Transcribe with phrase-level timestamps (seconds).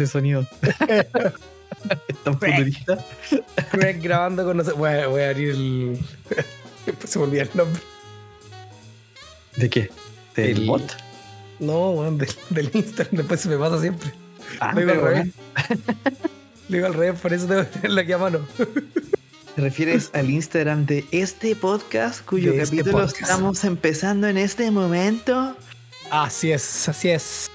[0.00, 0.46] ese sonido.
[2.24, 3.04] tan futurista.
[3.70, 4.78] Craig grabando con nosotros.
[4.78, 5.98] Voy, a- voy a abrir el.
[6.86, 7.80] Después se me olvida el nombre.
[9.56, 9.90] ¿De qué?
[10.36, 10.96] ¿Del El- bot?
[11.58, 13.16] No, weón, del, del Instagram.
[13.16, 14.12] Después se me pasa siempre.
[14.60, 15.28] Ah, Lo digo al revés.
[16.68, 18.38] Lo digo al revés, por eso tengo que tenerlo aquí a mano.
[19.56, 23.20] ¿Te refieres al Instagram de este podcast cuyo De este capítulo podcast.
[23.22, 25.54] estamos empezando en este momento?
[26.10, 27.50] Así es, así es.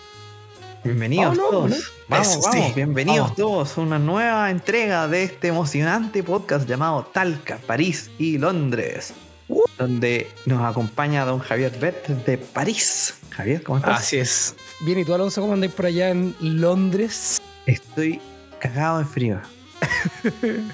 [0.84, 1.92] Bienvenidos Vámonos, todos.
[2.08, 3.36] Vamos, Eso vamos, sí, bienvenidos vamos.
[3.36, 9.14] todos a una nueva entrega de este emocionante podcast llamado Talca, París y Londres.
[9.48, 9.62] Uh.
[9.78, 13.16] Donde nos acompaña don Javier Bert de París.
[13.32, 14.02] Javier, ¿cómo estás?
[14.02, 14.56] Así es.
[14.82, 17.42] Bien, ¿y tú, Alonso, cómo andáis por allá en Londres?
[17.66, 18.22] Estoy
[18.60, 19.42] cagado de frío.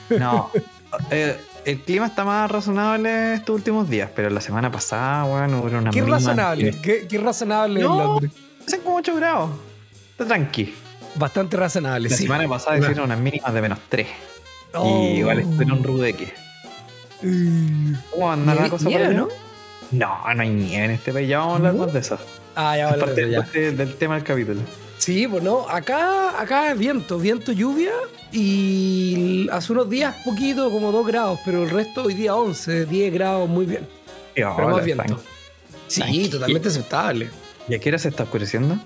[0.09, 0.49] No.
[1.11, 5.77] eh, el clima está más razonable estos últimos días, pero la semana pasada, bueno, hubo
[5.77, 7.91] una Qué razonable, qué, qué razonable No.
[7.93, 8.31] en Londres.
[8.67, 9.51] Hacen como 8 grados.
[10.11, 10.73] Está tranqui.
[11.15, 12.23] Bastante razonable, La sí.
[12.23, 14.07] semana pasada hicieron unas mínimas de menos 3.
[14.73, 15.01] Oh.
[15.03, 16.33] Y igual estoy en un rudeque.
[17.21, 17.93] Mm.
[18.11, 19.13] ¿Cómo anda la cosa por nieve, allá?
[19.17, 19.27] ¿no?
[19.91, 21.27] No, no hay nieve en este país.
[21.27, 21.83] Ya vamos a hablar ¿No?
[21.85, 22.17] más de eso.
[22.55, 23.37] Ah, ya, Es vale, parte, ya.
[23.41, 24.61] parte del tema del capítulo.
[24.97, 27.91] Sí, pues no, acá, acá es viento, viento, lluvia
[28.31, 33.13] y hace unos días poquito, como 2 grados, pero el resto hoy día 11, 10
[33.13, 33.87] grados, muy bien.
[34.35, 35.19] Pero más viento.
[35.87, 37.29] Sí, totalmente aceptable.
[37.67, 38.77] ¿Y a qué hora se está oscureciendo?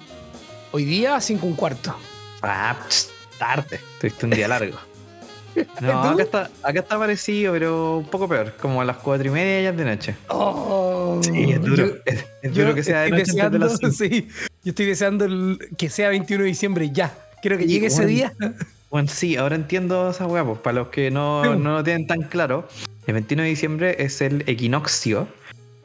[0.72, 1.96] Hoy día 5 un cuarto.
[2.48, 2.76] Ah,
[3.40, 3.80] tarde.
[4.00, 4.78] Tuviste un día largo.
[5.80, 8.54] No, acá está, acá está parecido, pero un poco peor.
[8.60, 10.16] Como a las cuatro y media ya es de noche.
[10.28, 11.88] Oh, Sí, es duro.
[11.88, 11.94] yo-
[12.42, 14.28] es, duro que sea de noche antes de las sí,
[14.66, 17.18] yo estoy deseando el- que sea 21 de diciembre ya.
[17.42, 18.34] Quiero que llegue ese día.
[18.92, 21.50] Bueno, sí, ahora entiendo esa hueá, pues, para los que no, Sí.
[21.58, 22.68] no lo tienen tan claro.
[23.08, 25.28] El 21 de diciembre es el equinoccio.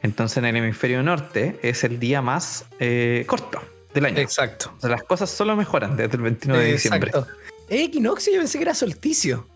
[0.01, 3.61] Entonces en el hemisferio norte es el día más eh, corto
[3.93, 4.17] del año.
[4.19, 4.73] Exacto.
[4.77, 7.09] O sea, las cosas solo mejoran desde el 21 de diciembre.
[7.09, 7.31] Exacto.
[7.69, 8.33] ¿Es equinoccio?
[8.33, 9.47] Yo pensé que era solsticio.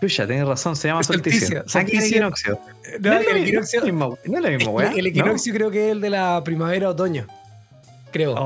[0.00, 1.62] Pucha, tienes razón, se llama solsticio.
[1.66, 2.60] solsticio, Ah, equinoccio.
[3.00, 4.92] No, No es el equinoccio, no es la misma weá.
[4.92, 7.26] el equinoccio creo que es el de la primavera-otoño.
[8.12, 8.34] Creo.
[8.34, 8.40] ¿no?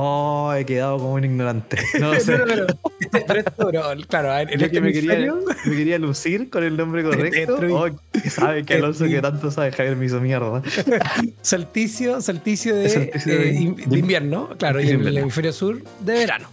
[0.48, 1.78] Oh, he quedado como un ignorante.
[2.00, 2.36] No lo sé.
[2.36, 2.66] Pero,
[3.00, 3.70] este- pero esto,
[4.08, 7.58] claro, en, Yo este que me quería, hemisferio- me quería lucir con el nombre correcto.
[7.70, 10.62] Oh, que sabe que Alonso que tanto sabe, Javier me hizo mierda.
[11.42, 15.82] solsticio, solsticio de, Solsticio eh, de- in- de invierno, claro, y en el hemisferio sur
[16.00, 16.48] de verano.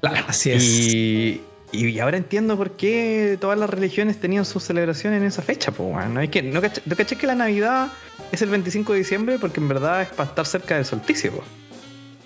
[0.00, 0.62] Claro, Así es.
[0.64, 1.40] Y,
[1.72, 5.94] y ahora entiendo por qué todas las religiones tenían sus celebraciones en esa fecha, pues,
[5.94, 6.14] weón.
[6.14, 6.20] ¿no?
[6.20, 7.88] Es que, ¿no, cach- ¿no caché que la Navidad
[8.32, 9.38] es el 25 de diciembre?
[9.38, 11.44] Porque en verdad es para estar cerca del solsticio, po.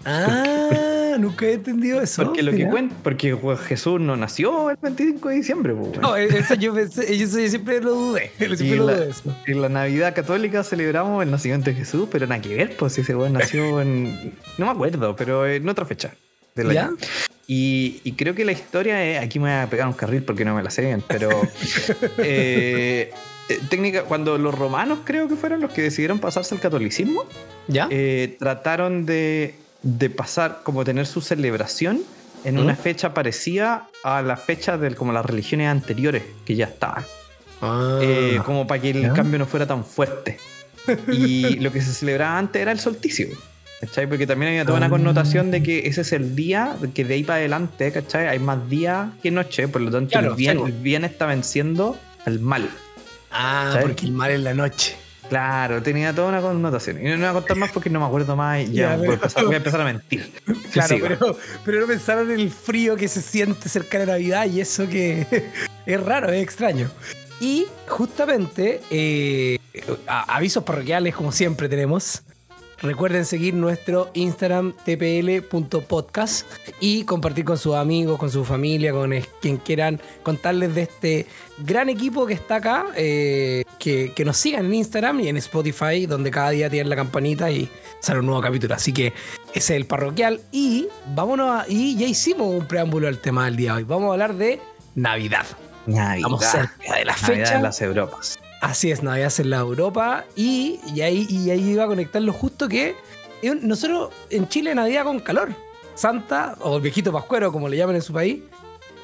[0.04, 2.24] Ah, nunca he entendido eso.
[2.24, 5.98] Porque lo que cuenta, porque Jesús no nació el 25 de diciembre, pues.
[6.00, 8.30] No, eso yo, pensé, yo siempre lo dudé.
[8.38, 9.36] Siempre Y lo la- dudé eso.
[9.46, 13.00] En la Navidad católica celebramos el nacimiento de Jesús, pero nada que ver, pues si
[13.02, 14.34] ese weón nació en.
[14.58, 16.12] No me acuerdo, pero en otra fecha.
[16.54, 16.86] del ¿Ya?
[16.86, 16.96] año.
[17.46, 19.22] Y, y creo que la historia es.
[19.22, 21.28] Aquí me voy a pegar un carril porque no me la sé bien, pero.
[22.18, 23.12] eh,
[23.48, 27.24] eh, técnica, cuando los romanos creo que fueron los que decidieron pasarse al catolicismo,
[27.68, 27.88] ¿Ya?
[27.90, 32.02] eh, trataron de, de pasar, como tener su celebración
[32.44, 32.76] en una ¿Mm?
[32.78, 37.04] fecha parecida a la fecha de como las religiones anteriores que ya estaban.
[37.62, 40.38] Ah, Eh, como para que el cambio no fuera tan fuerte.
[41.12, 43.28] Y lo que se celebraba antes era el solsticio.
[43.80, 44.06] ¿Cachai?
[44.06, 44.90] Porque también había toda una Ah.
[44.90, 48.28] connotación de que ese es el día, que de ahí para adelante, ¿cachai?
[48.28, 51.96] Hay más día que noche, por lo tanto Claro, el, bien, el bien está venciendo
[52.24, 52.68] al mal.
[53.30, 54.96] ah, porque el mar es la noche.
[55.28, 57.00] Claro, tenía toda una connotación.
[57.00, 58.96] Y no, no voy a contar más porque no me acuerdo más y ya, Ya,
[58.96, 60.32] voy, a empezar, voy a empezar a mentir.
[60.72, 64.60] Claro, pero, pero no pensaron en el frío que se siente cerca de Navidad y
[64.60, 65.26] eso que
[65.86, 66.90] es raro, es extraño.
[67.40, 69.58] Y justamente, eh,
[70.06, 72.22] avisos parroquiales como siempre tenemos.
[72.82, 76.46] Recuerden seguir nuestro Instagram tpl.podcast
[76.80, 81.26] y compartir con sus amigos, con su familia, con quien quieran contarles de este
[81.58, 82.86] gran equipo que está acá.
[82.96, 86.96] eh, que, que nos sigan en Instagram y en Spotify, donde cada día tienen la
[86.96, 87.68] campanita y
[88.00, 88.74] sale un nuevo capítulo.
[88.74, 89.14] Así que ese
[89.54, 90.40] es el parroquial.
[90.52, 93.84] Y vámonos a, y ya hicimos un preámbulo al tema del día de hoy.
[93.84, 94.60] Vamos a hablar de
[94.94, 95.44] Navidad.
[95.86, 96.16] Navidad.
[96.16, 97.54] Estamos cerca de la Navidad fecha.
[97.56, 98.38] en las Europas.
[98.64, 100.24] Así es, Navidad es en la Europa.
[100.36, 102.94] Y, y ahí, iba a conectarlo justo que
[103.42, 105.54] un- nosotros en Chile Navidad con calor.
[105.94, 108.40] Santa, o el viejito pascuero, como le llaman en su país,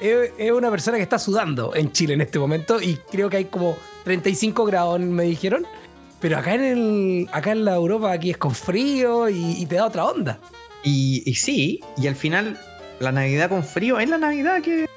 [0.01, 2.81] es, una persona que está sudando en Chile en este momento.
[2.81, 5.65] Y creo que hay como 35 grados, me dijeron.
[6.19, 9.75] Pero acá en, el, acá en la Europa, aquí es con frío y, y te
[9.75, 10.39] da otra onda.
[10.83, 12.59] Y, y sí, y al final,
[12.99, 14.87] la Navidad con frío es la Navidad que,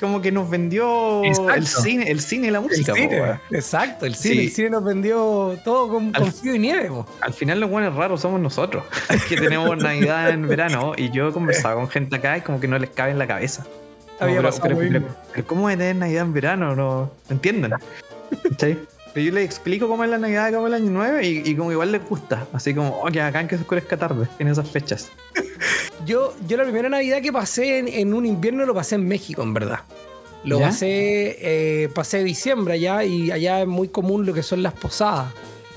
[0.00, 1.54] como que nos vendió Exacto.
[1.54, 2.92] el cine, el cine y la El música.
[2.92, 3.40] po, cine, weón.
[3.50, 4.40] exacto, el cine, Sí.
[4.46, 6.88] el cine nos vendió todo con, Al- con frío y nieve.
[6.88, 7.06] po.
[7.20, 8.84] Al final los buenos raros somos nosotros,
[9.28, 12.66] que tenemos Navidad en verano y yo he conversado con gente acá y como que
[12.68, 13.64] no les cabe en la cabeza.
[14.18, 15.02] Como, pero,
[15.32, 16.76] pero- ¿cómo a tener Navidad en verano?
[16.76, 17.72] No, ¿me entienden?
[18.50, 18.78] ¿Cachai?
[19.12, 21.42] Pero yo les explico cómo es la Navidad y cómo es el Año Nuevo y,
[21.44, 22.46] y como igual les gusta.
[22.52, 25.10] Así como, oh, que acá que se oscurezca tarde en esas fechas.
[26.06, 29.42] Yo, yo la primera Navidad que pasé en, en un invierno lo pasé en México,
[29.42, 29.80] en verdad.
[30.44, 30.68] Lo ¿Ya?
[30.68, 35.32] pasé, eh, pasé diciembre allá y allá es muy común lo que son las posadas.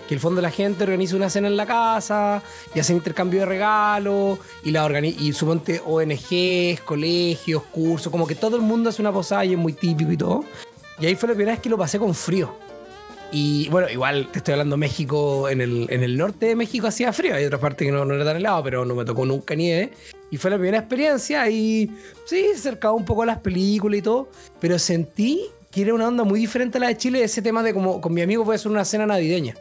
[0.07, 2.41] Que el fondo la gente organiza una cena en la casa
[2.73, 8.35] y hacen intercambio de regalos y la organi y suponte ONGs, colegios, cursos, como que
[8.35, 10.45] todo el mundo hace una posada y es muy típico y todo.
[10.99, 12.55] Y ahí fue la primera vez que lo pasé con frío.
[13.35, 17.11] Y bueno, igual te estoy hablando México, en el, en el norte de México hacía
[17.11, 19.55] frío, hay otras partes que no, no era tan helado, pero no me tocó nunca
[19.55, 19.91] nieve.
[20.29, 21.89] Y fue la primera experiencia y
[22.25, 26.07] sí, se acercaba un poco a las películas y todo, pero sentí que era una
[26.07, 28.59] onda muy diferente a la de Chile, ese tema de como con mi amigo puede
[28.59, 29.55] ser una cena navideña.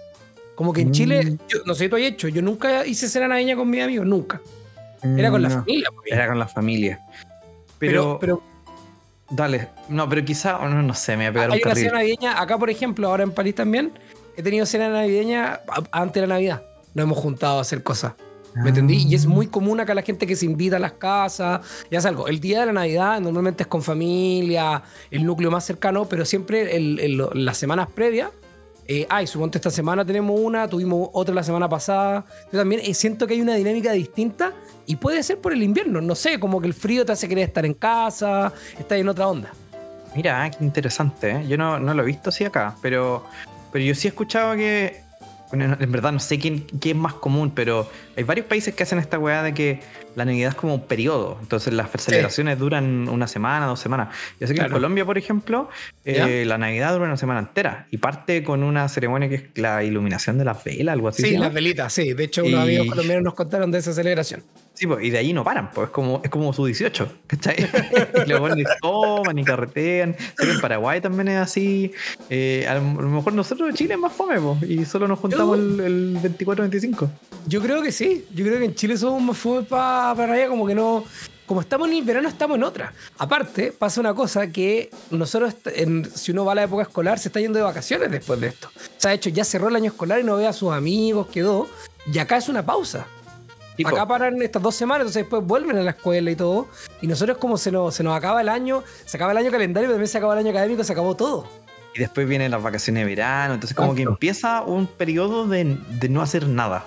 [0.54, 0.92] Como que en Mm.
[0.92, 3.82] Chile, yo, no sé si tú has hecho, yo nunca hice cena navideña con mis
[3.82, 4.38] amigos, nunca.
[5.02, 5.88] Era con la No, familia.
[5.96, 7.00] pues, Era con la familia.
[7.78, 8.42] pero, Pero, pero
[9.32, 11.92] dale, no, pero quizá, no, no sé, me voy a pegar un hay una cena
[11.92, 13.92] navideña, acá por ejemplo, ahora en París también,
[14.36, 16.62] he tenido cena navideña antes de la Navidad.
[16.94, 18.12] Nos hemos juntado a hacer cosas.
[18.54, 19.06] ¿Me entendí?
[19.08, 21.60] Y es muy común acá la gente que se invita a las casas.
[21.90, 25.64] Ya sabes algo, el día de la Navidad normalmente es con familia, el núcleo más
[25.64, 28.30] cercano, pero siempre las semanas previas.
[28.86, 32.24] Eh, ay, suponte esta semana tenemos una, tuvimos otra la semana pasada.
[32.52, 34.52] Yo también eh, siento que hay una dinámica distinta
[34.86, 36.00] y puede ser por el invierno.
[36.00, 39.28] No sé, como que el frío te hace querer estar en casa, estás en otra
[39.28, 39.52] onda.
[40.14, 41.46] Mira, qué interesante, ¿eh?
[41.48, 43.24] Yo no, no lo he visto así acá, pero,
[43.70, 45.00] pero yo sí he escuchado que.
[45.52, 48.82] Bueno, en verdad no sé quién, qué es más común, pero hay varios países que
[48.84, 49.80] hacen esta weá de que
[50.16, 51.36] la Navidad es como un periodo.
[51.42, 54.08] Entonces las celebraciones duran una semana, dos semanas.
[54.40, 54.70] Yo sé que en.
[54.70, 55.68] Colombia, por ejemplo,
[56.06, 59.84] eh, la Navidad dura una semana entera y parte con una ceremonia que es la
[59.84, 61.22] iluminación de las velas, algo así.
[61.22, 62.14] Sí, las velitas, sí.
[62.14, 64.42] De hecho, unos Y- amigos colombianos nos contaron de esa celebración.
[64.82, 67.54] Sí, pues, y de ahí no paran, pues es como, es como su 18, ¿cachai?
[68.26, 70.16] y luego ni toman ni carretean.
[70.40, 71.92] En Paraguay también es así.
[72.28, 75.56] Eh, a, lo, mejor nosotros en Chile es más fome, pues, y solo nos juntamos
[75.56, 77.08] el, el 24-25.
[77.46, 78.26] Yo creo que sí.
[78.34, 81.04] Yo creo que en Chile somos más fome para para allá, como que no.
[81.46, 82.92] Como estamos en el verano, estamos en otra.
[83.18, 87.28] Aparte, pasa una cosa que nosotros, en- si uno va a la época escolar, se
[87.28, 88.66] está yendo de vacaciones después de esto.
[88.76, 91.28] O sea, de hecho, ya cerró el año escolar y no ve a sus amigos,
[91.28, 91.68] quedó.
[92.12, 93.06] Y acá es una pausa.
[93.84, 96.68] Tipo, Acá paran estas dos semanas, entonces después vuelven a la escuela y todo.
[97.00, 99.88] Y nosotros como se nos, se nos acaba el año, se acaba el año calendario,
[99.88, 101.46] pero también se acaba el año académico, se acabó todo.
[101.94, 104.14] y después vienen las vacaciones de verano, entonces como que Exacto.
[104.14, 106.86] empieza un periodo de, de no hacer nada.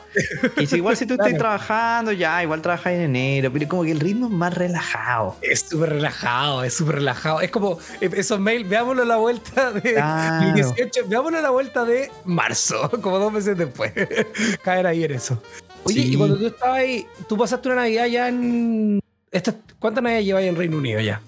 [0.57, 1.41] Y si igual si tú estás Claro.
[1.43, 5.35] trabajando, ya, igual trabajas en enero, pero como que el ritmo es más relajado.
[5.43, 7.39] Es súper relajado, es súper relajado.
[7.41, 10.47] Es como eh, esos mails, veámoslo a la vuelta de Claro.
[10.47, 13.91] el 18, veámoslo a la vuelta de marzo, como dos meses después.
[14.63, 15.39] Caer ahí en eso.
[15.85, 16.13] Oye, Sí.
[16.13, 18.99] y cuando tú estabas ahí, tú pasaste una Navidad ya en.
[19.31, 21.21] esta- ¿Cuántas Navidades llevas en Reino Unido ya?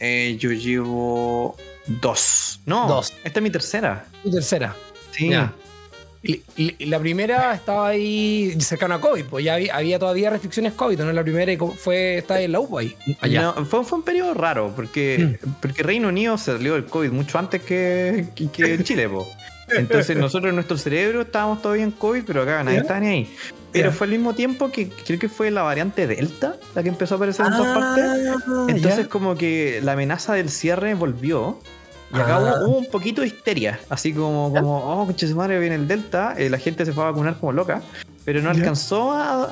[0.00, 2.60] Eh, yo llevo dos.
[2.66, 3.12] No, Dos.
[3.24, 4.04] esta es mi tercera.
[4.22, 4.76] Tu tercera.
[5.12, 5.30] Sí.
[5.30, 5.52] Ya.
[6.24, 10.30] Y, y- y la primera estaba ahí cercano a COVID, pues ya había, había todavía
[10.30, 11.12] restricciones COVID, ¿no?
[11.12, 12.96] La primera fue, estaba en la UPA ahí.
[13.20, 13.42] Allá.
[13.42, 17.62] No, fue, fue un periodo raro, porque, porque Reino Unido salió del COVID mucho antes
[17.62, 19.26] que, que, que Chile, po.
[19.76, 22.82] Entonces nosotros en nuestro cerebro estábamos todavía en COVID, pero acá nadie Ya.
[22.82, 23.34] estaba ni ahí.
[23.72, 27.14] Pero fue al mismo tiempo que creo que fue la variante Delta la que empezó
[27.14, 28.04] a aparecer en todas partes.
[28.46, 29.08] Ah, Entonces ya.
[29.08, 31.58] como que la amenaza del cierre volvió.
[32.12, 32.60] Y acá Ah.
[32.66, 33.80] hubo, un poquito de histeria.
[33.88, 36.34] Así como, como oh, conche su madre, viene el Delta.
[36.36, 37.80] eh, la gente se fue a vacunar como loca.
[38.24, 39.44] Pero no alcanzó a,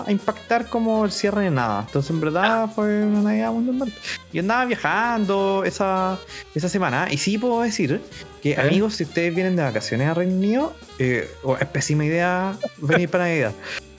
[0.00, 1.84] a- a impactar como el cierre de nada.
[1.86, 2.20] Entonces en Ah.
[2.20, 3.92] verdad fue una Navidad muy normal.
[4.32, 6.18] Y andaba viajando esa,
[6.54, 7.08] esa semana.
[7.10, 8.00] Y sí puedo decir
[8.42, 8.60] que, ¿Eh?
[8.60, 13.08] amigos, si ustedes vienen de vacaciones a Reino Unido, eh, oh, es pésima idea venir
[13.10, 13.52] para Navidad.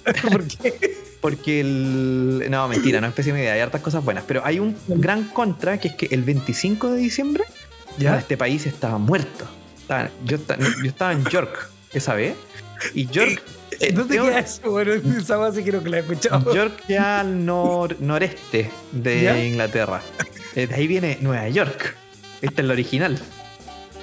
[0.32, 0.98] ¿Por qué?
[1.22, 2.48] Porque el.
[2.50, 4.24] No, mentira, no es pésima idea, hay hartas cosas buenas.
[4.28, 7.44] Pero hay un gran contra que es que el 25 de diciembre
[8.00, 8.18] ¿Ya?
[8.18, 9.46] este país estaba muerto.
[9.80, 12.36] Estaba- yo, esta- yo estaba en York esa vez.
[12.96, 13.42] Y York.
[13.94, 14.72] ¿Dónde tengo- queda eso?
[14.72, 16.54] Bueno, esa sí creo que la he escuchado.
[16.54, 19.44] York ya al nor- noreste de ¿Ya?
[19.44, 20.02] Inglaterra.
[20.56, 21.96] Eh, De ahí viene Nueva York.
[22.42, 23.20] Esta es la original.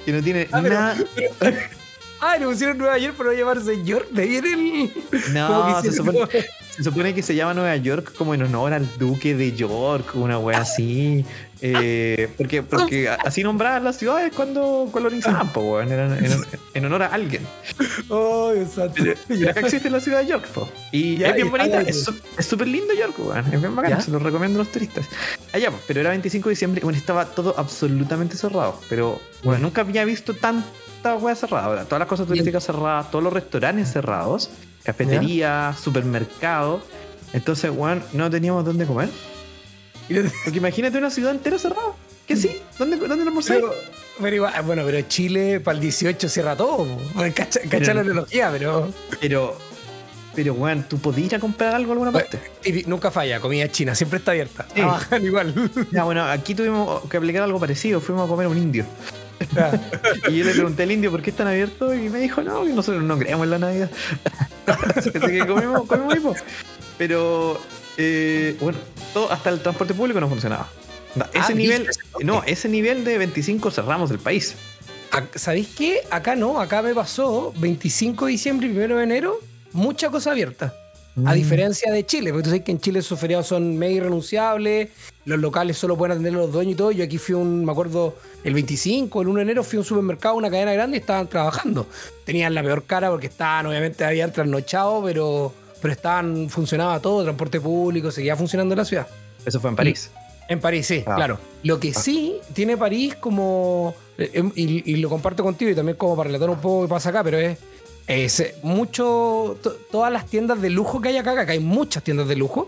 [0.05, 0.95] Que no tiene Ah, pero- nada.
[2.21, 4.07] Ah, le pusieron Nueva York para no llamarse York.
[4.09, 5.33] De ahí viene el.
[5.33, 6.19] No, se supone,
[6.75, 10.39] se supone que se llama Nueva York como en honor al duque de York, una
[10.39, 11.25] wea así.
[11.61, 15.89] Eh, porque, porque así nombraban las ciudades cuando colonizaban, po, en,
[16.73, 17.43] en honor a alguien.
[18.09, 19.03] Oh, exacto.
[19.29, 20.69] Y acá existe la ciudad de York, po.
[20.91, 22.05] Y Ya, es bien y- bonita, es
[22.39, 23.45] súper lindo York, weón.
[23.53, 24.01] Es bien bacán, ¿Ya?
[24.01, 25.05] se lo recomiendo a los turistas.
[25.53, 28.79] Allá, po, pero era 25 de diciembre, bueno, estaba todo absolutamente cerrado.
[28.89, 31.65] Pero, bueno, nunca había visto tanta wea cerrada.
[31.67, 34.49] Ahora, Todas las cosas turísticas cerradas, todos los restaurantes cerrados,
[34.83, 36.81] cafetería, supermercado.
[37.33, 39.09] Entonces, weón, no teníamos dónde comer.
[40.43, 41.93] Porque imagínate una ciudad entera cerrada.
[42.27, 43.61] Que sí, ¿dónde, dónde almorzáis?
[43.61, 43.73] Pero,
[44.19, 46.85] pero igual, bueno, pero Chile para el 18 cierra todo.
[47.13, 48.89] Bueno, Cacha, cacha Pero- la analogía, pero.
[49.21, 49.57] Pero,
[50.33, 52.39] pero, weón, ¿tú podías ir a comprar algo a alguna parte?
[52.63, 54.65] Y nunca falla, comida china, siempre está abierta.
[54.69, 54.81] Sí.
[54.81, 55.71] Trabajan igual.
[55.91, 58.01] Ya, bueno, aquí tuvimos que aplicar algo parecido.
[58.01, 58.85] Fuimos a comer a un indio.
[60.29, 62.73] Y yo le pregunté al indio por qué están abiertos y me dijo, no, que
[62.73, 63.91] nosotros no creemos en la Navidad.
[64.95, 66.37] Así que comimos, comimos.
[66.97, 67.59] Pero,
[67.97, 68.77] eh, bueno,
[69.13, 70.67] todo, hasta el transporte público no funcionaba.
[71.15, 71.87] Da, Ese Ah, nivel,
[72.23, 74.55] no, ese nivel de 25 cerramos el país.
[75.35, 76.01] ¿Sabéis qué?
[76.11, 79.39] Acá no, acá me pasó 25 de diciembre y 1 de enero,
[79.71, 80.73] mucha cosa abierta.
[81.25, 81.33] A Mm.
[81.35, 84.89] diferencia de Chile, porque tú sabes que en Chile esos feriados son medio irrenunciables,
[85.23, 86.91] los locales solo pueden atender los dueños y todo.
[86.91, 89.85] Yo aquí fui un, me acuerdo, el 25, el 1 de enero fui a un
[89.85, 91.87] supermercado, una cadena grande y estaban trabajando.
[92.25, 95.53] Tenían la peor cara porque estaban, obviamente, habían trasnochado, pero,
[95.85, 99.05] pero estaban, funcionaba todo, transporte público, seguía funcionando la ciudad.
[99.45, 100.09] Eso fue en París.
[100.49, 101.13] En París, sí, Ah.
[101.15, 101.37] claro.
[101.61, 103.93] Lo que sí tiene París como.
[104.17, 106.89] eh, em, Y, y lo comparto contigo y también como para relatar un poco qué
[106.89, 107.59] pasa acá, pero es.
[108.07, 109.57] es, eh, mucho.
[109.61, 112.67] to- todas las tiendas de lujo que hay acá, acá hay muchas tiendas de lujo,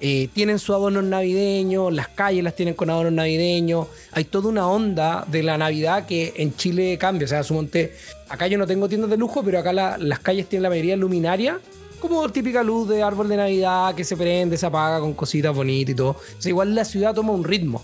[0.00, 3.88] eh, tienen su adornos navideños, las calles las tienen con adornos navideños.
[4.12, 7.24] Hay toda una onda de la Navidad que en Chile cambia.
[7.24, 7.92] O sea, sumonte.
[8.28, 10.96] Acá yo no tengo tiendas de lujo, pero acá la- las calles tienen la mayoría
[10.96, 11.58] luminaria.
[12.02, 15.92] Como típica luz de árbol de Navidad que se prende, se apaga con cositas bonitas
[15.92, 16.16] y todo.
[16.36, 17.80] Sea, igual la ciudad toma un ritmo.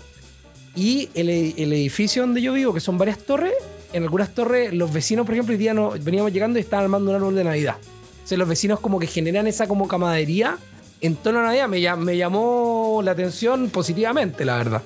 [0.75, 3.53] Y el, el edificio donde yo vivo, que son varias torres,
[3.93, 7.11] en algunas torres los vecinos, por ejemplo, hoy día no, veníamos llegando y estaban armando
[7.11, 7.77] un árbol de Navidad.
[8.21, 10.57] O sea, los vecinos como que generan esa como camaradería
[10.99, 11.69] en torno a Navidad.
[11.69, 14.81] Me, me llamó la atención positivamente, la verdad.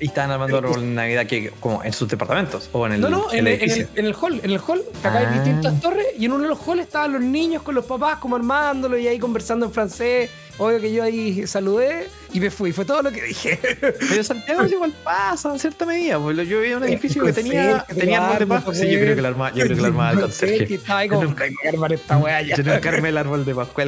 [0.00, 3.08] Y estaban armando árbol de Navidad que, como en sus departamentos o en el, No,
[3.08, 5.28] no, en, el en el- en el hall, en el hall, que acá Ah.
[5.30, 8.18] hay distintas torres, y en uno de los halls estaban los niños con los papás
[8.18, 10.30] como armándolo y ahí conversando en francés.
[10.56, 13.58] Obvio que yo ahí saludé y me fui, fue todo lo que dije.
[13.80, 16.16] Pero Santiago igual pasa en cierta medida.
[16.20, 18.88] porque Yo vivía en un edificio que tenía, que tenía te árbol de pues, Sí,
[18.88, 20.74] yo creo que la arma, yo creo que la armaba el conserje.
[20.74, 22.54] Estaba ahí como, Yo nunca- "Hay que armar esta weá ya".
[22.56, 23.84] Yo nunca armé el árbol de Pascua.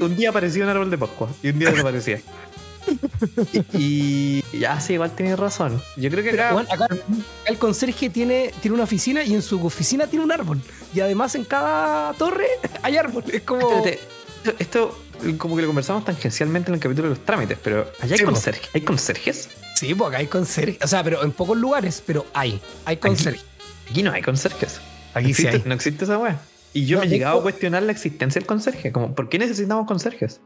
[0.00, 2.20] Un día aparecía un árbol de Pascua y un día desaparecía.
[3.72, 5.80] y, y ya, sí, igual tienes razón.
[5.96, 6.52] Yo creo que Pero, acá.
[6.52, 6.86] bueno, acá
[7.46, 10.60] el conserje tiene, tiene una oficina y en su oficina tiene un árbol.
[10.94, 12.46] Y además en cada torre
[12.82, 13.24] hay árbol.
[13.32, 13.60] Es como.
[13.62, 14.00] Espérate,
[14.44, 14.98] esto, esto
[15.38, 18.24] como que lo conversamos tangencialmente en el capítulo de los trámites, pero allá hay Sí,
[18.24, 18.70] conserjes.
[18.74, 19.48] ¿Hay conserjes?
[19.76, 20.78] Sí, pues acá hay conserje.
[20.82, 22.60] O sea, pero en pocos lugares, pero hay.
[22.84, 23.40] Hay conserje.
[23.90, 24.80] Aquí no hay conserjes.
[25.14, 25.62] Aquí sí hay.
[25.64, 26.40] No existe esa weá.
[26.74, 28.92] Y yo No, me he llegado a cuestionar la existencia del conserje.
[28.92, 30.40] Como, ¿Por qué necesitamos conserjes?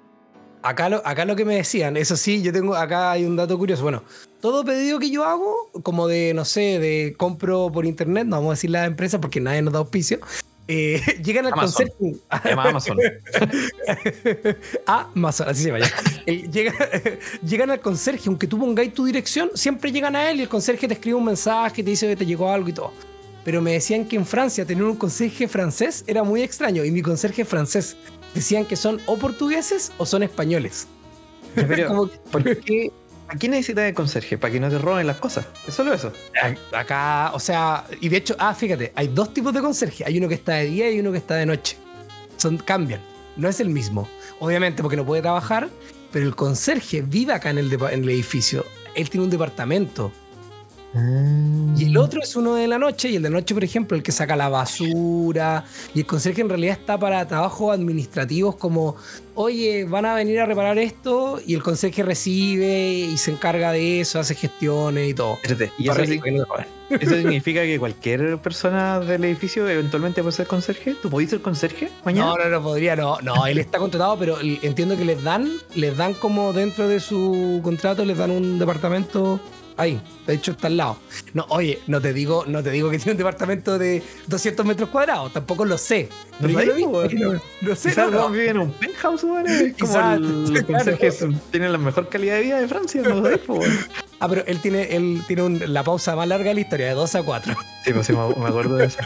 [0.69, 3.57] Acá lo, acá lo que me decían, eso sí, yo tengo, acá hay un dato
[3.57, 3.83] curioso.
[3.85, 4.03] Bueno,
[4.41, 8.51] todo pedido que yo hago, como de, no sé, de compro por internet, no vamos
[8.51, 10.19] a decir la empresa porque nadie nos da auspicio,
[10.69, 11.87] eh, llegan al Amazon.
[12.45, 12.99] llama Amazon.
[14.87, 15.87] Amazon, así se vaya.
[16.29, 16.75] Eh, llega-
[17.47, 20.89] llegan al conserje, aunque tú pongáis tu dirección, siempre llegan a él y el conserje
[20.89, 22.93] te escribe un mensaje, te dice que te llegó algo y todo.
[23.47, 27.01] Pero me decían que en Francia tener un conserje francés era muy extraño y mi
[27.01, 27.97] conserje francés
[28.35, 30.89] decían que son o portugueses o son españoles.
[31.55, 32.91] Pero, Como que- ¿por qué?
[33.29, 34.37] ¿A quién necesitas de conserje?
[34.37, 35.47] Para que no te roben las cosas.
[35.67, 36.13] Es solo eso.
[36.73, 40.05] Acá, o sea, y de hecho, ah, fíjate, hay dos tipos de conserje.
[40.05, 41.77] Hay uno que está de día y uno que está de noche.
[42.37, 43.01] Son, cambian.
[43.37, 44.09] No es el mismo.
[44.41, 45.69] Obviamente porque no puede trabajar,
[46.13, 48.65] pero el conserje vive acá en el, en el edificio.
[48.95, 50.13] Él tiene un departamento.
[51.77, 53.97] Y el otro es uno de la noche, y el de la noche, por ejemplo,
[53.97, 55.65] el que saca la basura.
[55.95, 58.97] Y el conserje en realidad está para trabajos administrativos como,
[59.35, 64.01] oye, van a venir a reparar esto, y el conserje recibe y se encarga de
[64.01, 65.35] eso, hace gestiones y todo.
[65.43, 66.45] Espérate, ¿y eso, sí- no
[67.01, 70.95] eso significa que cualquier persona del edificio eventualmente puede ser conserje?
[71.03, 72.27] ¿Tú podés ser conserje mañana?
[72.29, 73.19] No, no, no podría, no.
[73.23, 77.61] No, él está contratado, pero entiendo que les dan, les dan como dentro de su
[77.63, 79.41] contrato, les dan un departamento
[79.77, 80.01] ahí.
[80.27, 80.97] De hecho, está al lado.
[81.35, 84.89] No, oye, no te digo, no te digo que tiene un departamento de 200 metros
[84.91, 86.09] cuadrados, tampoco lo sé.
[86.41, 88.29] No Pero yo sabéis, lo vi, no, no sé, no, no.
[88.31, 89.25] vive en un penthouse.
[89.25, 90.67] Es Como el- claro.
[90.67, 93.41] conserjes tienen la mejor calidad de vida de Francia, no weón.
[94.19, 96.95] Ah, pero él tiene, él tiene un- la pausa más larga de la historia, de
[96.95, 97.55] 2 a 4.
[97.85, 98.99] Sí, pues sí, me, me acuerdo de eso.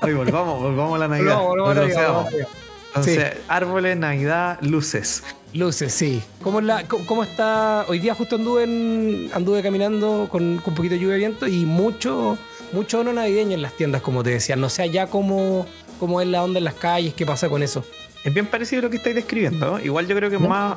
[0.00, 1.34] Oye, volvamos, volvamos a la Navidad.
[1.34, 2.32] No, no, procedamos.
[2.32, 2.46] no, no.
[2.88, 5.22] Entonces, árboles, Navidad, luces.
[5.56, 6.22] Luces, sí.
[6.42, 7.84] ¿Cómo, es la, cómo, cómo está?
[7.88, 11.46] Hoy día justo anduve en- anduve caminando con, con un poquito de lluvia y viento
[11.46, 12.36] y mucho,
[12.72, 14.56] mucho ono navideño en las tiendas, como te decía.
[14.56, 15.66] No sé allá cómo,
[15.98, 17.84] cómo es la onda en las calles, qué pasa con eso.
[18.24, 19.78] Es bien parecido a lo que estáis describiendo.
[19.80, 20.76] Igual yo creo que más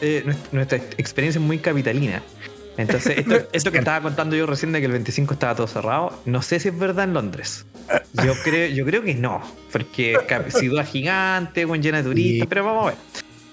[0.00, 2.22] eh, nuestra, experiencia es muy capitalina.
[2.78, 6.12] Entonces, esto, esto que estaba contando yo recién de que el 25 estaba todo cerrado,
[6.24, 7.64] no sé si es verdad en Londres.
[8.24, 9.40] Yo creo, yo creo que no,
[9.72, 10.16] porque
[10.48, 12.46] ciudad gigante, con llena de turistas, Sí.
[12.48, 12.96] pero vamos a ver.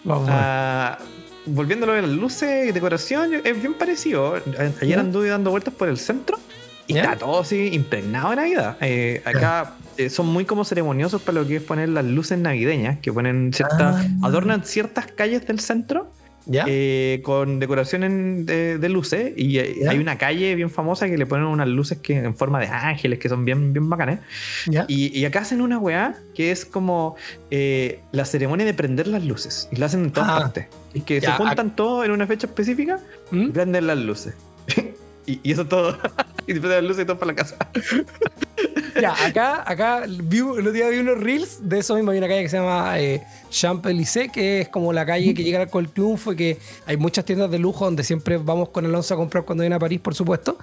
[0.04, 0.42] Vamos a ver.
[0.44, 1.00] Ah,
[1.46, 4.36] volviendo a lo de las luces y decoración, es bien parecido.
[4.82, 6.38] Ayer anduve dando vueltas por el centro
[6.88, 8.78] y está todo así impregnado de Navidad.
[8.82, 13.00] Eh, acá eh, son muy como ceremoniosos para lo que es poner las luces navideñas,
[13.00, 14.08] que ponen ciertas, Ah.
[14.24, 16.12] adornan ciertas calles del centro
[16.46, 16.66] ¿Ya?
[16.68, 19.92] eh, con decoración de, de luces y eh, ¿Ya?
[19.92, 23.20] hay una calle bien famosa que le ponen unas luces que en forma de ángeles
[23.20, 24.20] que son bien, bien bacanes.
[24.68, 24.86] ¿Ya?
[24.88, 27.16] Y, y acá hacen una weá que es como
[27.50, 29.70] eh, la ceremonia de prender las luces.
[29.72, 30.40] Y la hacen en todas Ah.
[30.40, 30.68] partes.
[30.94, 33.00] Y que se juntan todos en una fecha específica
[33.32, 33.52] y ¿Mm?
[33.52, 34.36] prenden las luces.
[35.26, 35.98] y, y eso es todo.
[36.48, 37.56] y prenden las luces y todo para la casa.
[39.00, 42.12] Ya, acá, acá vi, el otro día vi unos reels de eso mismo.
[42.12, 45.62] Hay una calle que se llama eh, Champs-Élysées, que es como la calle que llega
[45.62, 49.14] Arco del Triunfo y que hay muchas tiendas de lujo donde siempre vamos con Alonso
[49.14, 50.58] a comprar cuando viene a París, por supuesto.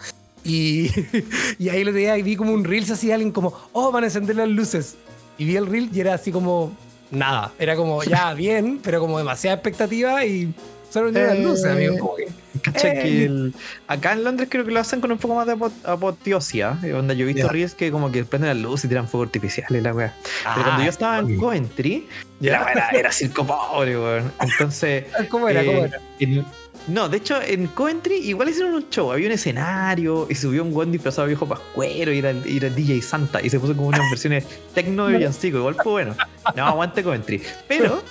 [0.44, 0.90] Y,
[1.58, 4.06] y ahí el otro día vi como un reels así, alguien como, oh, van a
[4.06, 4.96] encender las luces.
[5.38, 6.72] Y vi el reel y era así como,
[7.10, 7.52] nada.
[7.58, 10.54] Era como, ya, bien, pero como demasiada expectativa y
[10.90, 11.70] solo encendieron las luces, Eh.
[11.70, 11.98] amigo.
[11.98, 12.22] Como que.
[12.24, 12.30] Eh.
[12.72, 13.54] Que el-
[13.86, 16.78] acá en Londres creo que lo hacen con un poco más de apo- apoteosia.
[16.82, 17.52] eh, yo he visto Ya.
[17.52, 20.14] reels que como que prenden las luces y tiran fuego artificial y la weá.
[20.22, 22.06] Pero Ah, cuando yo estaba en Coventry,
[22.40, 24.32] la weá era, era circo pobre, weón.
[24.40, 25.04] Entonces.
[25.30, 25.64] ¿Cómo era?
[25.64, 26.00] ¿Cómo eh, era?
[26.18, 26.44] en-
[26.88, 29.12] no, de hecho, en Coventry igual hicieron un show.
[29.12, 32.70] Había un escenario y subió un buen disfrazado de viejo pascuero y era, y era
[32.70, 34.44] DJ Santa y se puso como unas versiones
[34.74, 35.58] tecno de villancico.
[35.58, 36.16] Igual fue bueno.
[36.56, 37.42] No, aguante Coventry.
[37.68, 38.02] Pero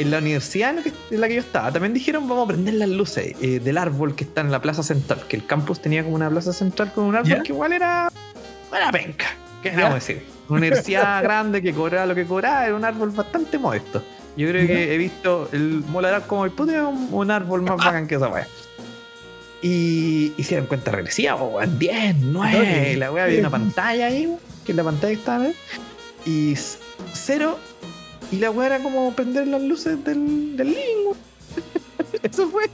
[0.00, 2.88] en la universidad en la, que, en yo estaba también dijeron vamos a prender las
[2.88, 5.20] luces eh, del árbol que está en la plaza central.
[5.28, 7.42] Que el campus tenía como una plaza central con un árbol ¿Ya?
[7.42, 8.10] que igual era
[8.70, 9.26] una penca.
[9.62, 10.24] ¿Qué vamos a decir?
[10.48, 14.02] Una universidad grande que cobraba lo que cobraba, era un árbol bastante modesto.
[14.36, 14.68] Yo creo ¿Ya?
[14.68, 18.46] que he visto el moladar como el puto un, árbol más bacán que esa wea.
[19.60, 24.72] Y hicieron cuenta regresiva, weón, 10, 9, y la wea había una pantalla ahí, que
[24.72, 25.54] es la pantalla que estaba, ¿eh?
[26.24, 26.54] y
[27.12, 27.58] cero,
[28.30, 31.16] y la wea era como prender las luces del, del living, weón.
[32.22, 32.64] Eso fue,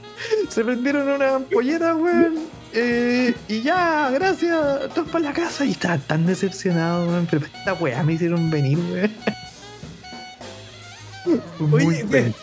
[0.49, 2.35] se prendieron unas ampolletas, weón,
[2.73, 7.73] eh, y ya, gracias, todos para la casa, y estaba tan decepcionado, weón, pero esta
[7.73, 9.11] wea me hicieron venir, weón.
[11.69, 12.33] Fue Oye.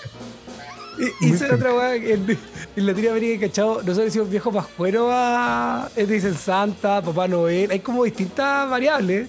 [1.20, 2.38] Y- Hice otra weá que en,
[2.76, 3.76] en Latinoamérica, ¿cachado?
[3.78, 5.88] Nosotros decimos viejo pascuero a.
[5.96, 7.70] eh, Dicen Santa, Papá Noel.
[7.72, 9.28] Hay como distintas variables.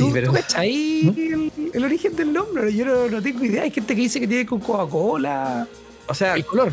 [0.00, 2.74] Sí, ¿Tú, pero- ¿tú cachai el, el origen del nombre?
[2.74, 3.62] Yo no, no tengo idea.
[3.62, 5.66] Hay gente que dice que tiene con Coca-Cola.
[6.06, 6.68] O sea, El color.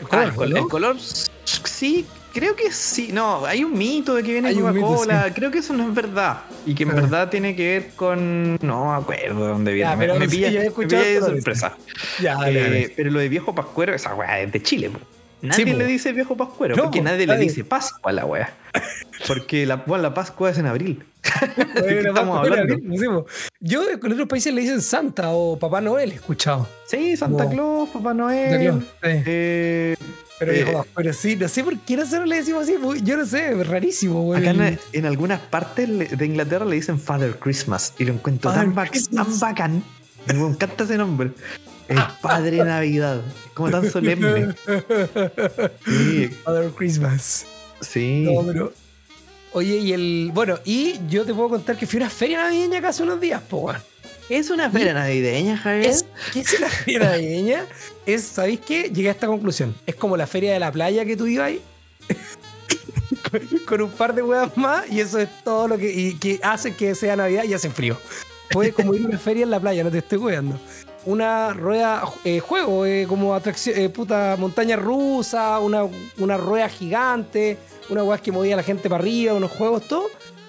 [0.00, 3.10] El Ah, color, el, color, sí, creo que sí.
[3.12, 5.32] No, hay un mito de que viene Coca-Cola.
[5.34, 6.42] Creo que eso no es verdad.
[6.64, 6.94] Y que en Ah.
[6.94, 8.56] verdad tiene que ver con.
[8.62, 9.90] No me acuerdo de dónde viene.
[9.90, 11.76] Ya, pero me sí, pilla, me de sorpresa.
[12.22, 14.90] Ya, dale, Eh, pero lo de viejo pascuero, esa weá es de Chile.
[14.90, 15.00] po.
[15.40, 18.24] Nadie Sí, le dice viejo pascuero, No, porque po, nadie le dice Pascua a la
[18.24, 18.52] weá.
[19.26, 21.04] Porque la, bueno, la Pascua es en abril.
[21.56, 23.26] Bueno, ¿De qué estamos hablando?
[23.60, 26.68] Yo en otros países le dicen Santa o Papá Noel, he escuchado.
[26.86, 27.52] Sí, Santa Wow.
[27.52, 28.60] Claus, Papá Noel.
[28.60, 28.88] Claus, sí.
[29.02, 29.96] eh,
[30.38, 31.36] Pero eh, pascuero, sí.
[31.36, 32.74] No sé por qué nosotros le decimos así.
[33.02, 34.40] Yo no sé, es rarísimo, güey.
[34.40, 38.72] Acá en, en algunas partes de Inglaterra le dicen Father Christmas y lo encuentro Father
[38.74, 39.26] tan, Christmas.
[39.28, 39.84] tan bacán.
[40.26, 41.30] Me encanta ese nombre.
[41.88, 43.22] El Padre Navidad.
[43.54, 44.54] Como tan solemne.
[45.84, 47.46] Sí, Father Christmas.
[47.80, 48.24] sí.
[48.26, 48.72] No, pero.
[49.52, 50.30] Oye, y el.
[50.32, 53.20] Bueno, y yo te puedo contar que fui a una feria navideña acá hace unos
[53.20, 53.80] días, po, weón.
[54.28, 55.86] Es una feria navideña, Javier.
[55.86, 57.64] Es, ¿Qué es la feria navideña?
[58.04, 58.90] Es, ¿sabéis qué?
[58.90, 59.74] Llegué a esta conclusión.
[59.86, 61.62] Es como la feria de la playa que tú ibas ahí.
[63.66, 66.74] con, un par de huevas más, y eso es todo lo que, y que hace
[66.74, 67.96] que sea Navidad y hace frío.
[68.50, 70.58] Puedes como ir a una feria en la playa, no te estoy cuidando.
[71.04, 75.86] Una rueda, eh, juego, eh, como atracción, eh, puta montaña rusa, una,
[76.18, 77.56] una rueda gigante,
[77.88, 80.06] una hueá que movía a la gente para arriba, unos juegos, todo.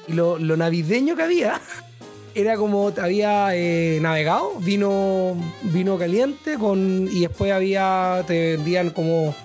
[0.07, 1.61] Y lo, lo navideño que había
[2.35, 9.35] era como había eh, navegado, vino, vino caliente con, y después había, te vendían como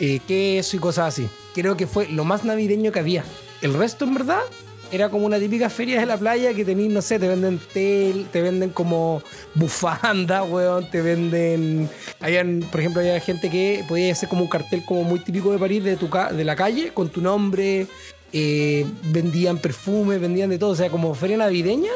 [0.00, 1.28] eh, queso y cosas así.
[1.54, 3.24] Creo que fue lo más navideño que había.
[3.60, 4.40] El resto, en verdad,
[4.92, 8.26] era como una típica feria de la playa que tenéis, no sé, te venden tel,
[8.30, 9.22] te venden como
[9.54, 11.88] bufanda, weón, te venden...
[12.20, 15.58] Habían, por ejemplo, había gente que podía hacer como un cartel como muy típico de
[15.58, 17.86] París de, tu ca- de la calle con tu nombre,
[18.34, 21.90] eh, vendían perfumes, vendían de todo, o sea, como feria navideña,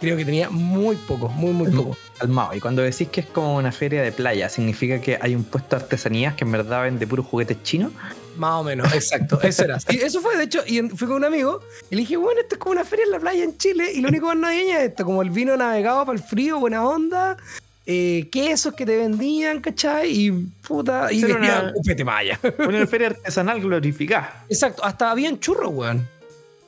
[0.00, 1.96] Creo que tenía muy poco, muy, muy poco.
[2.18, 2.54] Calmado.
[2.54, 5.76] Y cuando decís que es como una feria de playa, ¿significa que hay un puesto
[5.76, 7.92] de artesanías que en verdad vende puros juguetes chinos?
[8.36, 9.40] Más o menos, exacto.
[9.42, 9.78] Eso era.
[9.88, 12.56] Y eso fue, de hecho, y fui con un amigo y le dije, bueno, esto
[12.56, 14.84] es como una feria en la playa en Chile y lo único más navideño es
[14.90, 17.38] esto, como el vino navegado para el frío, buena onda,
[17.86, 20.10] eh, quesos que te vendían, ¿cachai?
[20.12, 20.30] Y
[20.66, 22.38] puta, y vendían una- maya.
[22.58, 24.44] Una feria artesanal glorificada.
[24.50, 26.06] Exacto, hasta habían churros, weón.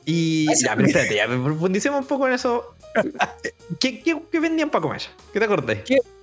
[0.05, 2.73] Y ya, pero espérate, ya, profundicemos un poco en eso.
[3.79, 5.01] ¿Qué, qué, qué vendían para comer?
[5.31, 5.77] ¿Qué te acordás?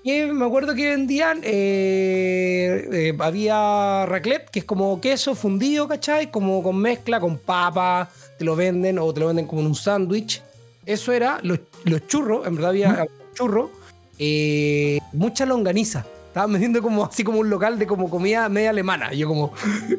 [0.05, 6.31] Que me acuerdo que vendían, eh, eh, había raclette, que es como queso fundido, ¿cachai?
[6.31, 8.09] Como con mezcla, con papa,
[8.39, 10.43] te lo venden o te lo venden como en un sándwich.
[10.85, 13.71] Eso era, los, los churros, en verdad había churros,
[14.19, 16.07] eh, mucha longaniza.
[16.37, 19.15] Estaban vendiendo como así como un local de como comida media alemana.
[19.15, 19.55] Y yo como,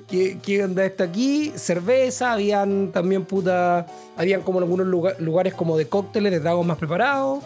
[0.07, 1.51] ¿qué, qué onda esto aquí?
[1.55, 6.77] Cerveza, habían también puta, habían como algunos lugar- lugares como de cócteles, de tragos más
[6.77, 7.43] preparados.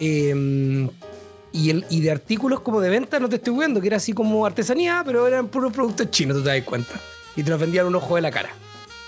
[0.00, 0.88] Eh,
[1.52, 4.12] y, el, y de artículos como de venta no te estoy viendo, que era así
[4.12, 6.90] como artesanía, pero eran puros productos chinos, tú te das cuenta.
[7.36, 8.50] Y te los vendían un ojo de la cara.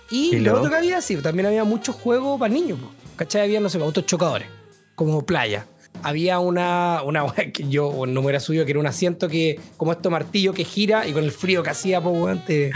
[0.09, 2.87] Y ¿Y lo otro que había, sí, también había muchos juegos para niños, po.
[3.17, 3.43] ¿cachai?
[3.43, 4.47] Había, no sé, autos chocadores,
[4.95, 5.67] como playa.
[6.03, 7.25] Había una, una
[7.69, 11.13] yo, me era suyo, que era un asiento que, como esto martillo que gira y
[11.13, 12.73] con el frío que hacía, pues, te,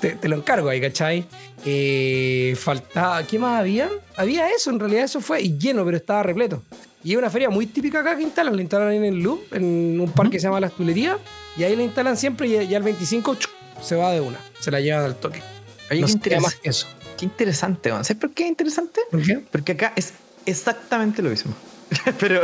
[0.00, 1.24] te, te lo encargo ahí, ¿cachai?
[1.64, 3.88] Eh, faltaba, ¿qué más había?
[4.16, 6.62] Había eso, en realidad eso fue, y lleno, pero estaba repleto.
[7.04, 9.52] Y es una feria muy típica acá que instalan, la instalan ahí en el Loop,
[9.52, 11.18] en un parque que se llama Las Tulerías,
[11.56, 14.70] y ahí la instalan siempre y ya el 25 chuc, se va de una, se
[14.70, 15.42] la llevan al toque.
[15.90, 16.86] Oye, no qué, más que eso.
[17.18, 17.90] qué interesante.
[17.90, 19.00] ¿sabes por qué es interesante?
[19.10, 19.40] ¿Por qué?
[19.50, 20.14] Porque acá es
[20.46, 21.54] exactamente lo mismo.
[22.20, 22.42] pero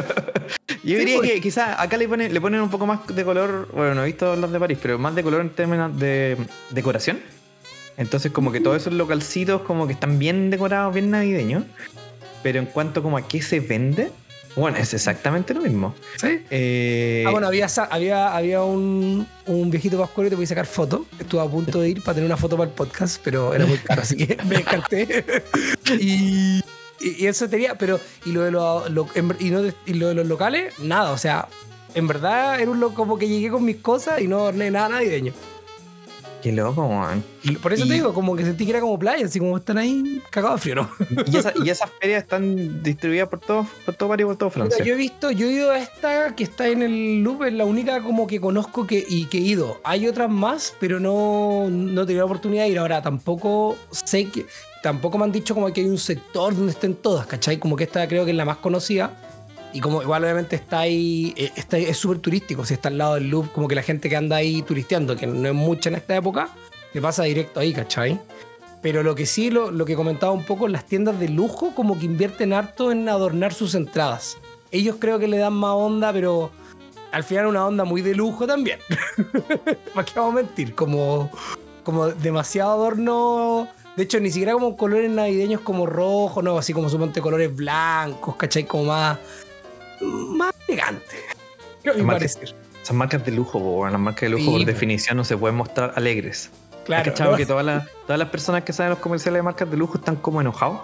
[0.83, 1.33] yo diría pues.
[1.33, 4.07] que quizás acá le ponen, le ponen un poco más de color, bueno, no he
[4.07, 6.37] visto los de París, pero más de color en términos de
[6.71, 7.21] decoración.
[7.97, 11.65] Entonces como que todos esos localcitos como que están bien decorados, bien navideños.
[12.43, 14.13] Pero en cuanto como a qué se vende,
[14.55, 15.95] bueno, es exactamente lo mismo.
[16.17, 16.45] ¿Sí?
[16.51, 21.03] Eh, Ah, bueno, había, había, había un, un viejito pascuero y te podía sacar fotos.
[21.19, 23.79] Estuve a punto de ir para tener una foto para el podcast, pero era muy
[23.79, 25.25] caro, así que me descarté.
[26.01, 26.63] y,
[27.01, 29.75] y- y eso tenía, pero, y lo de, lo- lo- en ver- y, no de-
[29.87, 31.49] y lo de los locales, nada, o sea,
[31.95, 34.89] en verdad era un loco como que llegué con mis cosas y no ordené nada
[34.91, 35.33] navideño.
[36.43, 37.25] Qué loco, man.
[37.61, 39.77] Por eso Y- te digo, como que sentí que era como playa, así como están
[39.77, 40.89] ahí cagados de frío, ¿no?
[41.27, 44.67] Y, esa- y esas ferias están distribuidas por todo, por todo París por todo Mira,
[44.67, 44.85] Francia.
[44.85, 47.65] yo he visto, yo he ido a esta que está en el loop, es la
[47.65, 49.81] única como que conozco que, y que he ido.
[49.83, 52.79] Hay otras más, pero no, no he tenido la oportunidad de ir.
[52.79, 54.47] Ahora tampoco sé que,
[54.83, 57.59] tampoco me han dicho como que hay un sector donde estén todas, ¿cachai?
[57.59, 59.13] Como que esta creo que es la más conocida.
[59.73, 63.15] Y como igual obviamente está ahí, eh, está, es súper turístico, si está al lado
[63.15, 65.97] del loop, como que la gente que anda ahí turisteando, que no es mucha en
[65.97, 66.49] esta época,
[66.93, 68.19] te pasa directo ahí, ¿cachai?
[68.81, 71.99] Pero lo que sí, lo, lo que comentaba un poco, las tiendas de lujo como
[71.99, 74.39] que invierten harto en adornar sus entradas.
[74.71, 76.51] Ellos creo que le dan más onda, pero
[77.13, 78.79] al final una onda muy de lujo también.
[79.95, 80.75] ¿Para qué vamos a mentir?
[80.75, 81.31] Como,
[81.83, 83.69] como demasiado adorno.
[83.99, 88.37] De hecho, ni siquiera como colores navideños como rojo, no, así como suponte colores blancos,
[88.37, 88.65] ¿cachai?
[88.65, 89.19] Como más,
[90.01, 91.17] más elegante.
[91.85, 92.55] A mi parecer.
[92.81, 94.67] Esas marcas de lujo, weón, las marcas de lujo Sí, por po.
[94.67, 96.51] definición no se pueden mostrar alegres.
[96.87, 97.03] Claro.
[97.03, 97.37] ¿Has cachado ¿no?
[97.37, 100.15] que todas las, todas las personas que saben los comerciales de marcas de lujo están
[100.17, 100.79] como enojados?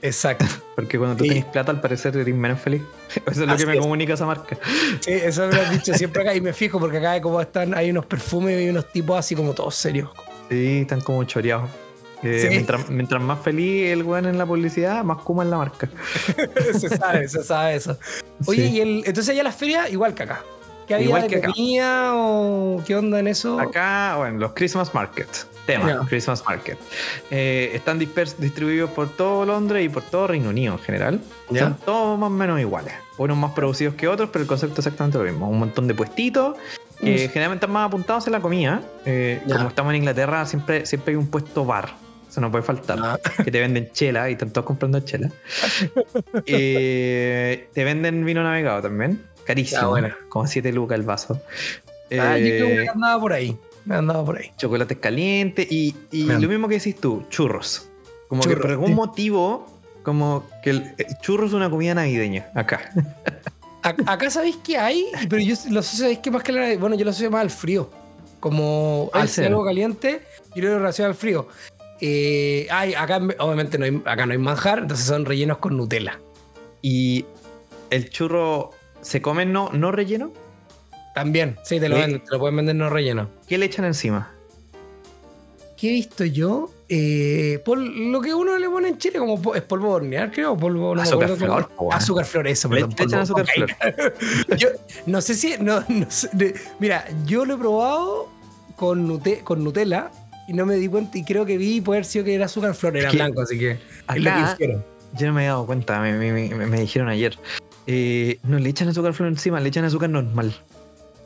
[0.00, 0.46] Exacto.
[0.76, 1.30] Porque cuando tú Sí.
[1.30, 2.82] tenés plata, al parecer eres menos feliz.
[3.26, 3.80] Eso es lo que me es.
[3.80, 4.56] comunica esa marca.
[5.00, 7.74] Sí, eso me lo has dicho siempre acá y me fijo porque acá como están,
[7.74, 10.08] hay unos perfumes y unos tipos así como todos serios.
[10.50, 11.68] Sí, están como choreados.
[12.24, 12.48] Eh, Sí.
[12.48, 15.88] mientras, mientras más feliz el weón en la publicidad, más kuma en la marca.
[16.78, 17.98] se sabe, se sabe eso.
[18.46, 18.76] Oye, Sí.
[18.76, 20.42] y el, entonces allá las ferias igual que acá.
[20.86, 21.48] ¿Qué había Igual de que acá.
[21.48, 23.58] comida o qué onda en eso?
[23.58, 25.26] Acá, bueno, los Christmas Market.
[25.64, 25.98] Tema, Ya.
[26.06, 26.76] Christmas Market.
[27.30, 31.20] Eh, están dispers- distribuidos por todo Londres y por todo Reino Unido en general.
[31.48, 31.60] Ya.
[31.60, 32.92] Son todos más o menos iguales.
[33.16, 35.48] Unos más producidos que otros, pero el concepto es exactamente lo mismo.
[35.48, 36.54] Un montón de puestitos
[37.00, 37.32] que Mm.
[37.32, 38.82] generalmente están más apuntados en la comida.
[39.06, 41.94] Eh, como estamos en Inglaterra, siempre, siempre hay un puesto bar.
[42.34, 42.98] Eso no puede faltar.
[43.00, 43.20] Ah.
[43.44, 45.30] Que te venden chela y están todos comprando chela.
[46.46, 49.22] Eh, te venden vino navegado también.
[49.44, 49.80] Carísimo.
[49.82, 50.08] Ya, bueno.
[50.28, 51.40] Como 7 lucas el vaso.
[52.18, 53.56] Ah, yo creo que Eh, andaba por ahí.
[53.84, 54.50] Me andaba por ahí.
[54.56, 57.88] chocolates calientes y, y lo mismo que decís tú, churros.
[58.26, 58.94] Como que por algún sí.
[58.94, 62.90] motivo, como que el, el churro es una comida navideña acá.
[63.82, 67.12] Acá sabéis que hay, pero yo lo sé, que más que la, bueno, yo lo
[67.12, 67.88] sé más al frío.
[68.40, 69.46] Como ser.
[69.46, 70.22] algo caliente,
[70.54, 71.46] yo lo relaciono al frío.
[72.06, 75.74] Eh, hay, acá en- obviamente no hay, acá no hay manjar, entonces son rellenos con
[75.74, 76.20] Nutella.
[76.82, 77.24] Y
[77.88, 80.30] el churro se come no, no relleno.
[81.14, 83.30] También, sí, te lo venden, te lo pueden vender no relleno.
[83.48, 84.32] ¿Qué le echan encima?
[85.78, 86.70] ¿Qué he visto yo?
[86.90, 90.54] eh, pol- lo que uno le pone en Chile como po- es polvo hornear, creo.
[90.54, 91.70] Polvo, no Azúcar flor.
[91.90, 92.90] Azúcar eso, perdón.
[92.90, 93.16] le polvo.
[93.22, 93.50] azúcar Ok.
[93.54, 94.14] flor.
[94.58, 94.68] Yo
[95.06, 95.54] no sé si.
[95.58, 98.28] No, no sé, de- mira, yo lo he probado
[98.76, 100.10] con, Nute- con Nutella
[100.48, 102.74] y no me di cuenta y creo que vi puede haber sido que era azúcar
[102.74, 103.78] flor, era que blanco, así que es
[104.08, 104.84] lo que Acá, hicieron.
[105.18, 107.38] yo no me he dado cuenta, me, me- me- me dijeron ayer.
[107.86, 110.54] Eh, no le echan azúcar flor encima, le echan azúcar normal.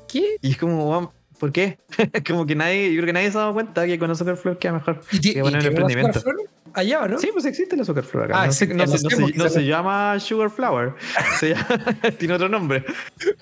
[0.09, 0.37] ¿Qué?
[0.41, 1.79] Y es como, ¿por qué?
[2.27, 4.59] como que nadie, yo creo que nadie se ha dado cuenta que con azúcar flor
[4.59, 5.01] queda mejor.
[5.13, 6.21] ¿Y, y bueno el azúcar emprendimiento.
[6.21, 6.37] flor?
[6.75, 7.19] Allá, ¿o ¿no?
[7.19, 8.43] Sí, pues existe el azúcar flor acá.
[8.43, 10.93] Ah, no, se, no se- no se llama sugar flower.
[11.41, 11.79] Se llama-
[12.19, 12.85] tiene otro nombre.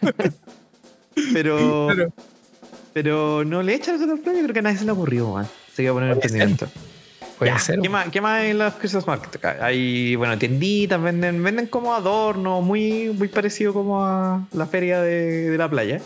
[1.32, 1.88] pero,
[2.92, 5.46] pero no le echan azúcar flor, yo creo que a nadie se le ocurrió, man.
[5.76, 6.18] Se iba a poner.
[7.38, 7.80] Puede Ya, ser.
[7.80, 9.44] ¿Qué más, ¿Qué más hay en los Christmas Market?
[9.60, 15.50] Hay, bueno, tienditas, venden, venden como adornos, muy, muy parecido como a la feria de,
[15.50, 16.00] de la playa.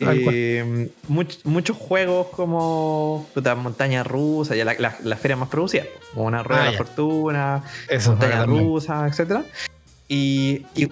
[0.00, 5.84] Eh, much- muchos juegos como puta, montaña rusa, ya la, la- la feria más producida,
[6.12, 9.44] como una rueda Ah, de la fortuna, Eso, montaña rusa, etcétera.
[10.06, 10.88] Y, y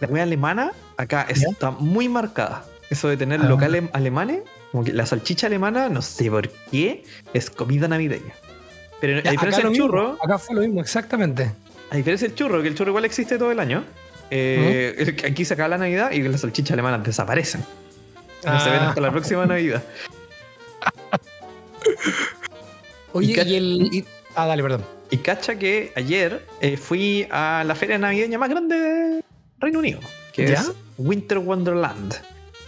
[0.00, 1.48] la wea alemana acá ¿Ya?
[1.50, 2.64] está muy marcada.
[2.90, 3.44] Eso de tener Ah.
[3.48, 4.40] locales alemanes,
[4.72, 7.04] como que la salchicha alemana, no sé por qué,
[7.34, 8.34] es comida navideña.
[9.00, 11.50] Pero Ya, a diferencia del mismo, churro, Acá fue lo mismo, exactamente.
[11.90, 13.84] a diferencia del churro, que el churro igual existe todo el año,
[14.30, 17.64] eh, aquí se acaba la Navidad y las salchichas alemanas desaparecen.
[18.44, 18.88] No se ven Ah.
[18.90, 19.82] hasta la próxima Navidad.
[23.12, 23.88] Oye, Y el.
[23.92, 24.04] y-
[24.36, 24.84] ah, dale, perdón.
[25.10, 29.24] Y cacha que ayer eh, fui a la feria navideña más grande de
[29.58, 30.00] Reino Unido,
[30.32, 30.54] que ¿Ya?
[30.54, 32.14] es Winter Wonderland.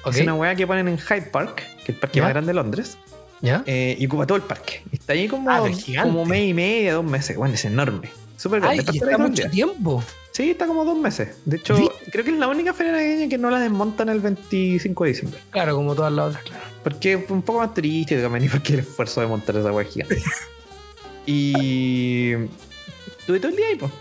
[0.05, 0.15] Ok.
[0.15, 2.23] Es una weá que ponen en Hyde Park, que es el parque ¿Ya?
[2.25, 2.97] más grande de Londres,
[3.43, 3.63] ¿Ya?
[3.67, 4.83] eh, y ocupa todo el parque.
[4.93, 5.63] Y Está ahí como, Ah,
[6.03, 7.37] como mes y media, dos meses.
[7.37, 8.11] Bueno, es enorme.
[8.37, 8.83] Súper Ay, grande.
[8.83, 10.05] y Para estar está mucho tiempo.
[10.33, 11.37] Sí, está como dos meses.
[11.45, 11.89] De hecho, ¿Sí?
[12.11, 15.41] creo que es la única feria navideña que no la desmontan el 25 de diciembre.
[15.51, 16.65] Claro, como todas las otras, claro.
[16.83, 19.85] Porque es un poco más triste también, y porque el esfuerzo de montar esa weá
[19.85, 20.23] gigante.
[21.27, 22.33] y.
[23.27, 23.93] Tuve todo el día ahí, pues.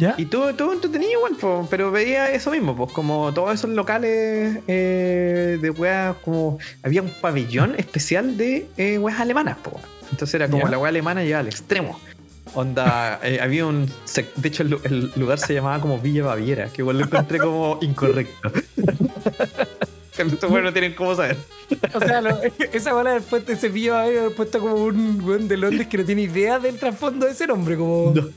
[0.00, 0.14] ¿Ya?
[0.16, 4.58] Y todo, todo entretenido igual, po, pero veía eso mismo, pues como todos esos locales
[4.66, 9.78] eh, de weas, como había un pabellón especial de eh, weas alemanas, po.
[10.10, 10.70] Entonces era como Ya.
[10.70, 12.00] la wea alemana llegaba al extremo.
[12.54, 13.86] Onda, eh, había un.
[14.36, 17.38] De hecho, el, lu- el lugar se llamaba como Villa Baviera, que igual lo encontré
[17.38, 18.50] como incorrecto.
[20.18, 21.36] Estos weones no tienen cómo saber.
[21.94, 22.38] O sea, lo-
[22.72, 25.86] esa bola después de ese pillo va a haber puesto como un weón de Londres
[25.86, 28.28] que no tiene idea del trasfondo de ese nombre, como No.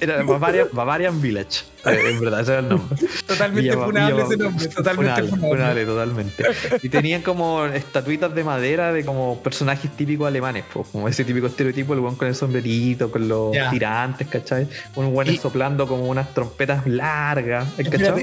[0.00, 1.64] Era Bavarian, Bavarian Village.
[1.86, 2.98] Eh, en verdad, ese era el nombre.
[3.26, 5.84] totalmente Villa- funable ese nombre, totalmente funable, funable.
[5.84, 6.44] funable, totalmente.
[6.82, 11.46] Y tenían como estatuitas de madera de como personajes típicos alemanes, po, como ese típico
[11.46, 13.70] estereotipo, el buen con el sombrerito, con los Ya.
[13.70, 14.68] tirantes, ¿cachai?
[14.96, 17.66] Un buen Y- soplando como unas trompetas largas,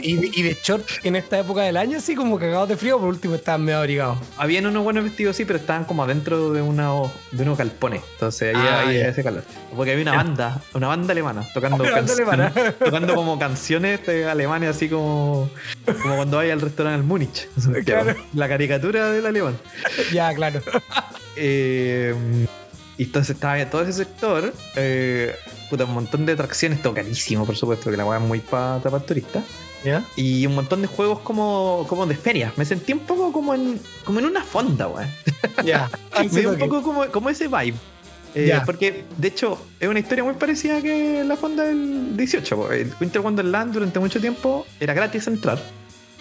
[0.02, 3.10] y, y de short en esta época del año, así como cagados de frío, por
[3.10, 4.18] último estaban medio abrigados.
[4.38, 6.90] Habían unos buenos vestidos, sí, pero estaban como adentro de, una,
[7.32, 8.02] de unos galpones.
[8.14, 9.08] Entonces ahí Ah, ya.
[9.10, 9.44] ese calor.
[9.76, 12.54] Porque había una banda, una banda alemana, tocando, Una banda alemana.
[12.84, 15.50] tocando como canciones de alemanes, así como,
[16.02, 17.48] como cuando vaya al restaurante al Múnich.
[17.86, 18.16] Claro.
[18.34, 19.58] La caricatura del alemán.
[20.12, 20.62] ya, claro.
[21.36, 22.16] Eh,
[22.98, 25.36] y entonces estaba todo ese sector, eh,
[25.70, 28.80] puta, un montón de atracciones, todo carísimo, por supuesto, que la weá es muy para
[29.06, 29.44] turistas.
[29.84, 30.04] ¿Ya?
[30.16, 32.52] Y un montón de juegos como, como de feria.
[32.56, 35.08] Me sentí un poco como en, como en una fonda, weón.
[35.64, 35.92] Ya.
[36.20, 37.76] Me dio un poco como, como ese vibe.
[38.36, 38.54] Eh.
[38.66, 42.56] Porque, de hecho, es una historia muy parecida que la fonda del 18.
[42.56, 42.72] po.
[42.72, 45.58] El Winter Wonderland durante mucho tiempo era gratis entrar.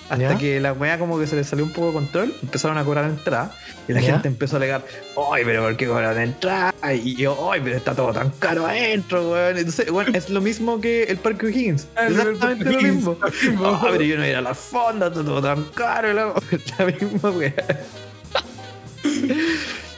[0.08, 2.84] Hasta que la weá como que se le salió un poco de control, empezaron a
[2.84, 3.56] cobrar entrada.
[3.88, 4.84] Y la gente empezó a alegar,
[5.32, 6.74] ¡ay, pero por qué cobran entrada!
[6.94, 9.56] Y yo, ¡ay, pero está todo tan caro adentro, weón!
[9.56, 11.88] Entonces, weón, es lo mismo que el Parque O'Higgins.
[11.96, 13.16] Ah, Exactamente lo mismo.
[13.62, 16.12] Ah, pero yo no ir a la fonda, está todo tan caro.
[16.12, 16.34] La,
[16.78, 17.54] la misma weá.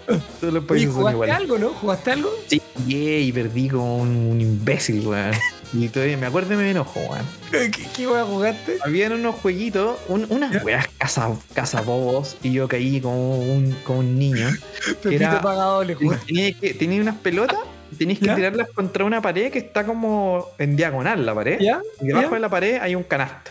[0.41, 1.35] Todos los países son ¿jugaste iguales.
[1.37, 1.69] algo, no?
[1.71, 2.31] ¿Jugaste algo?
[2.49, 5.33] Sí, y perdí como un, un imbécil, weón.
[5.73, 7.25] Y todavía me acuerdo y me enojo, weón.
[7.51, 8.79] ¿Qué, qué wea jugaste?
[8.85, 14.19] Habían unos jueguitos, un- unas weas caza, cazabobos, y yo caí como un, como un
[14.19, 14.49] niño.
[15.03, 15.97] Pepito era- pagado le.
[15.97, 17.59] Tenía, que, tenía unas pelotas,
[17.99, 18.37] tenías que ¿Ya?
[18.37, 21.59] tirarlas contra una pared que está como en diagonal la pared.
[21.61, 21.81] ¿Ya?
[22.01, 22.35] Y debajo ¿Ya?
[22.35, 23.51] de la pared hay un canasto.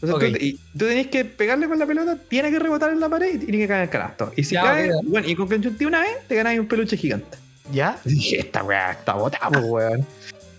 [0.00, 3.34] Tú, y tú tenés que pegarle con la pelota, tiene que rebotar en la pared
[3.34, 4.32] y tiene que caer en el canasto.
[4.36, 7.36] Y si Ya, cae, bueno, y con que una vez, te ganas un peluche gigante.
[7.72, 7.98] ¿Ya?
[8.04, 10.06] Y dije, esta weá está botada, pues, weón.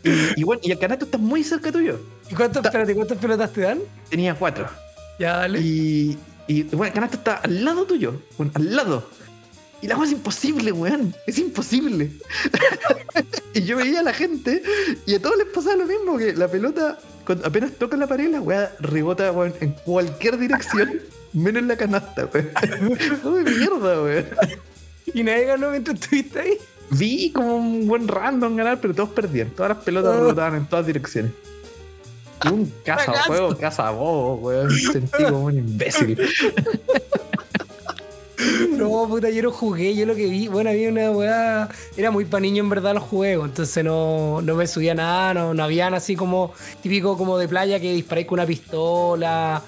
[0.04, 2.00] Y, y bueno, y el canasto está muy cerca tuyo.
[2.30, 3.80] ¿Y cuántas, espérate, cuántas pelotas te dan?
[4.10, 4.68] Tenía cuatro.
[5.20, 5.60] Ya, dale.
[5.62, 8.22] Y, y bueno, el canasto está al lado tuyo.
[8.38, 9.10] bueno, al lado.
[9.82, 11.16] Y la weá es imposible, weón.
[11.26, 12.12] Es imposible.
[13.54, 14.62] y yo veía a la gente
[15.06, 18.32] y a todos les pasaba lo mismo, que la pelota, cuando apenas toca la pared,
[18.32, 20.94] la weá rebota weón, en cualquier dirección,
[21.32, 22.50] menos en la canasta, weón.
[23.24, 24.26] Uy, mierda, weón.
[25.14, 26.58] ¿Y nadie ganó mientras estuviste ahí?
[26.90, 29.52] Vi como un buen random ganar, pero todos perdían.
[29.52, 30.20] Todas las pelotas Oh.
[30.22, 31.32] rebotaban en todas direcciones.
[32.46, 34.72] Y un caza juego, caza bobo, weón.
[34.72, 36.20] Sentí como un imbécil.
[38.72, 42.26] No, puta, yo no jugué, yo lo que vi, bueno, había una weá, era muy
[42.26, 45.94] pa' niño en verdad los juegos, entonces no, no me subía nada, no, no habían
[45.94, 49.62] así como típico como de playa que disparáis con una pistola.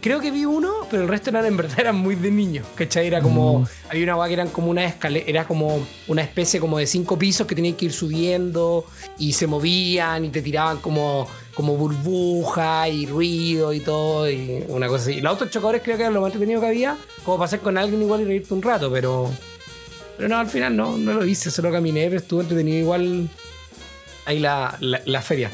[0.00, 3.06] Creo que vi uno, pero el resto eran en verdad eran muy de niños, ¿cachai?
[3.06, 3.66] Era como, Mm.
[3.90, 7.18] había una weá que eran como una escalera, era como una especie como de cinco
[7.18, 8.84] pisos que tenías que ir subiendo
[9.18, 14.86] y se movían y te tiraban como, como burbuja y ruido y todo, y una
[14.88, 15.14] cosa así.
[15.14, 17.76] Y los autos chocadores creo que era lo más entretenido que había, como pasar con
[17.78, 19.30] alguien igual y reírte un rato, pero.
[20.16, 23.28] Pero no, al final no, no lo hice, solo caminé, pero estuvo entretenido igual
[24.26, 25.50] ahí la, la, la feria.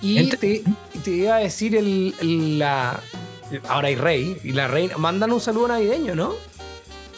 [0.00, 0.62] Y te,
[1.02, 3.00] te iba a decir el, el- la.
[3.68, 4.96] Ahora hay rey, y la reina.
[4.98, 6.34] Mandan un saludo navideño, ¿no?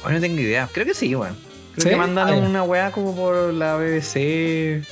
[0.02, 0.68] Bueno, no tengo idea.
[0.72, 1.36] Creo que sí, weón.
[1.74, 1.90] Creo ¿Sí?
[1.90, 4.84] que mandan una weá como por la BBC.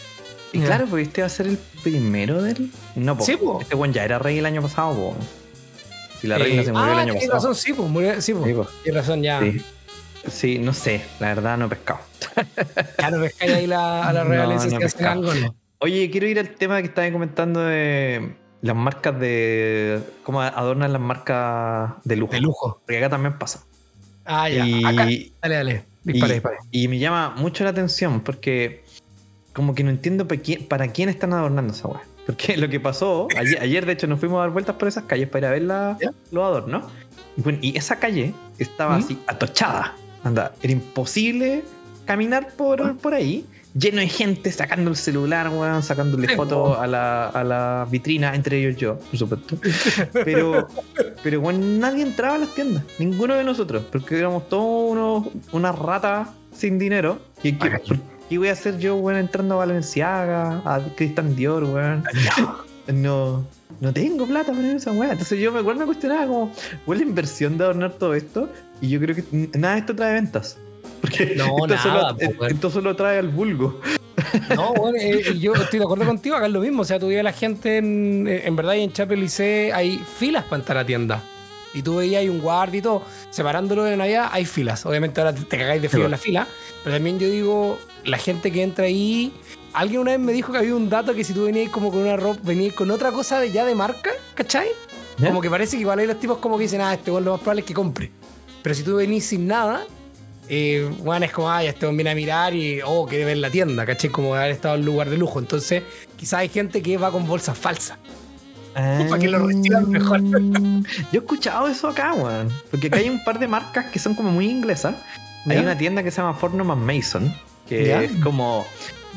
[0.52, 2.70] Y claro, porque este va a ser el primero del.
[2.96, 3.24] No, po.
[3.24, 3.60] Sí, po.
[3.60, 5.16] Este weón ya era rey el año pasado, po.
[6.22, 7.32] Y la Eh, reina se murió ah, el año pasado.
[7.34, 8.46] razón, sí, pues, murió, sí, pues.
[8.68, 8.74] Sí.
[8.84, 9.40] Tienes razón, ya.
[9.40, 9.62] Sí.
[10.30, 12.00] Sí, no sé, la verdad no he pescado.
[12.98, 15.12] Ya no pescáis ahí la, a la No, realeza no si hacen pescado.
[15.30, 15.54] algo, ¿no?
[15.78, 20.00] Oye, quiero ir al tema que estabas comentando de las marcas de.
[20.24, 22.32] cómo adornan las marcas de lujo.
[22.32, 22.80] De lujo.
[22.84, 23.64] Porque acá también pasa.
[24.24, 24.66] Ah, ya.
[24.66, 25.06] Y, Acá,
[25.40, 25.84] dale, dale.
[26.02, 26.56] Dispara, y- dispara.
[26.72, 28.84] y me llama mucho la atención porque
[29.52, 32.02] como que no entiendo para quién, para quién están adornando esa weá.
[32.26, 35.04] Porque lo que pasó, ayer, ayer, de hecho nos fuimos a dar vueltas por esas
[35.04, 35.98] calles para ir a ver la-
[36.30, 36.84] los adornos.
[37.36, 39.02] Y, bueno, y esa calle estaba ¿Mm?
[39.02, 39.94] así atochada.
[40.24, 41.62] Anda, era imposible
[42.04, 43.44] caminar por, por ahí.
[43.78, 48.58] Lleno de gente sacando el celular, weón, sacándole fotos a la, a la vitrina, entre
[48.58, 49.56] ellos yo, por supuesto.
[50.24, 50.66] Pero,
[51.22, 55.78] pero weón, nadie entraba a las tiendas, ninguno de nosotros, porque éramos todos unos, unas
[55.78, 57.20] ratas sin dinero.
[57.42, 57.68] ¿Y por
[58.28, 62.04] qué voy a hacer yo, weón, entrando a Valenciaga, a Christian Dior, weón?
[62.92, 63.44] No,
[63.80, 65.12] no tengo plata para esa weá.
[65.12, 66.52] Entonces yo me acuerdo me cuestionaba como,
[66.86, 68.48] ¿cuál es la inversión de adornar todo esto?
[68.80, 69.24] Y yo creo que
[69.58, 70.56] nada de esto trae ventas.
[71.02, 72.52] Porque No, esto, nada, solo, po, weón.
[72.54, 73.78] esto solo trae al vulgo.
[74.54, 76.82] No, bueno, eh, yo estoy de acuerdo contigo, acá es lo mismo.
[76.82, 79.28] O sea, tú a la gente en, en verdad y en Chapel
[79.74, 81.22] hay filas para entrar a la tienda.
[81.74, 83.02] Y tú veías hay un guardia y todo.
[83.30, 84.86] Separándolo de Navidad hay filas.
[84.86, 86.46] Obviamente ahora te, cagáis de frío Sí, en la fila.
[86.82, 89.32] Pero también yo digo, la gente que entra ahí.
[89.74, 92.00] Alguien una vez me dijo que había un dato que si tú venías como con
[92.00, 94.68] una ropa, venías con otra cosa de ya de marca, ¿cachai?
[95.18, 95.28] ¿Ya?
[95.28, 97.32] Como que parece que igual hay los tipos como que dicen, ah, este weón lo
[97.32, 98.10] más probable es que compre.
[98.62, 99.84] Pero si tú venís sin nada,
[100.48, 103.36] eh, bueno, es como, ah, ya este weón viene a mirar y, oh, quiere ver
[103.36, 104.10] la tienda, ¿cachai?
[104.10, 105.38] Como haber estado en un lugar de lujo.
[105.38, 105.82] Entonces,
[106.16, 107.98] quizás hay gente que va con bolsas falsas.
[108.74, 110.20] Para que lo reciban mejor.
[111.12, 112.48] Yo he escuchado eso acá, weón.
[112.70, 114.94] Porque acá hay un par de marcas que son como muy inglesas.
[115.46, 115.62] Hay ¿Ya?
[115.62, 117.32] una tienda que se llama Fornoman Mason,
[117.68, 118.02] que ¿Ya?
[118.02, 118.66] es como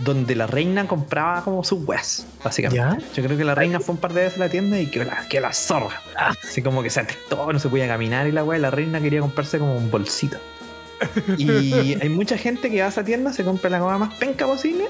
[0.04, 3.04] donde la reina compraba como sus weas, básicamente.
[3.14, 5.04] Yo creo que la reina fue un par de veces a la tienda y que
[5.04, 6.02] la, que la zorra.
[6.16, 9.02] Así como que se atestó, no se podía caminar y la wea, y la reina
[9.02, 10.38] quería comprarse como un bolsito.
[11.38, 11.50] Y
[12.02, 14.88] hay mucha gente que va a esa tienda, se compra la cosa más penca posible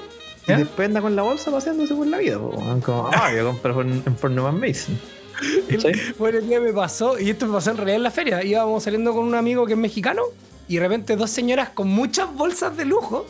[0.48, 0.56] ¿Ya?
[0.56, 2.40] y después anda con la bolsa paseándose por la vida.
[2.40, 2.52] po.
[2.84, 4.98] Como, ah, yo compro en, en Fornoman Mason.
[6.20, 8.44] Bueno, el día me pasó, y esto me pasó en realidad en la feria.
[8.44, 10.24] Íbamos saliendo con un amigo que es mexicano,
[10.68, 13.26] y de repente dos señoras con muchas bolsas de lujo.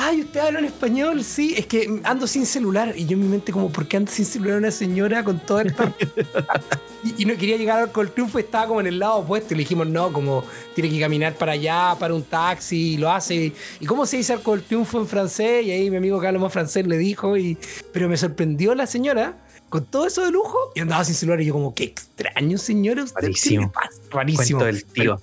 [0.00, 1.24] Ay, ¿usted habla en español?
[1.24, 2.94] Sí, es que ando sin celular.
[2.96, 5.60] Y yo en mi mente, como, ¿por qué anda sin celular una señora con todo
[5.60, 5.92] esto?
[7.02, 9.54] y, y no quería llegar al Col Triunfo, estaba como en el lado opuesto.
[9.54, 10.44] Y le dijimos, no, como
[10.76, 13.52] tiene que caminar para allá, para un taxi, y lo hace.
[13.80, 15.66] ¿Y cómo se dice Arco del Triunfo en francés?
[15.66, 17.58] Y ahí mi amigo habla más francés le dijo, y...
[17.92, 19.36] pero me sorprendió la señora
[19.68, 21.40] con todo eso de lujo y andaba sin celular.
[21.40, 23.02] Y yo, como, qué extraño, señora.
[23.02, 23.62] ¿usted Rarísimo.
[23.62, 24.02] qué le pasa?
[24.12, 24.60] Rarísimo.
[24.60, 25.20] Cuento del tío.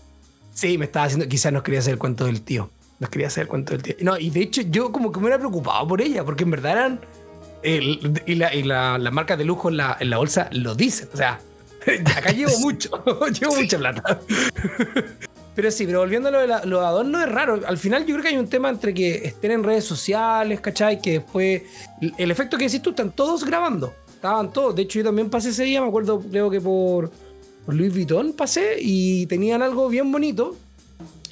[0.53, 2.69] Sí, me estaba haciendo, quizás nos quería hacer el cuento del tío.
[2.99, 3.95] Nos quería hacer el cuento del tío.
[4.01, 6.71] No, y de hecho yo como que me era preocupado por ella, porque en verdad
[6.71, 6.99] eran...
[7.63, 10.75] el- y la, y la- las marcas de lujo en la, en la bolsa lo
[10.75, 11.09] dicen.
[11.13, 11.39] O sea,
[12.15, 12.89] acá llevo mucho,
[13.39, 14.19] llevo mucha plata.
[15.55, 17.61] Pero sí, pero volviendo a lo de la- los adornos es raro.
[17.65, 21.01] Al final yo creo que hay un tema entre que estén en redes sociales, ¿cachai?
[21.01, 21.63] Que después...
[22.17, 23.93] El efecto que decís tú, están todos grabando.
[24.13, 24.75] Estaban todos.
[24.75, 27.09] De hecho yo también pasé ese día, me acuerdo creo que por,
[27.65, 30.55] por Louis Vuitton pasé y tenían algo bien bonito.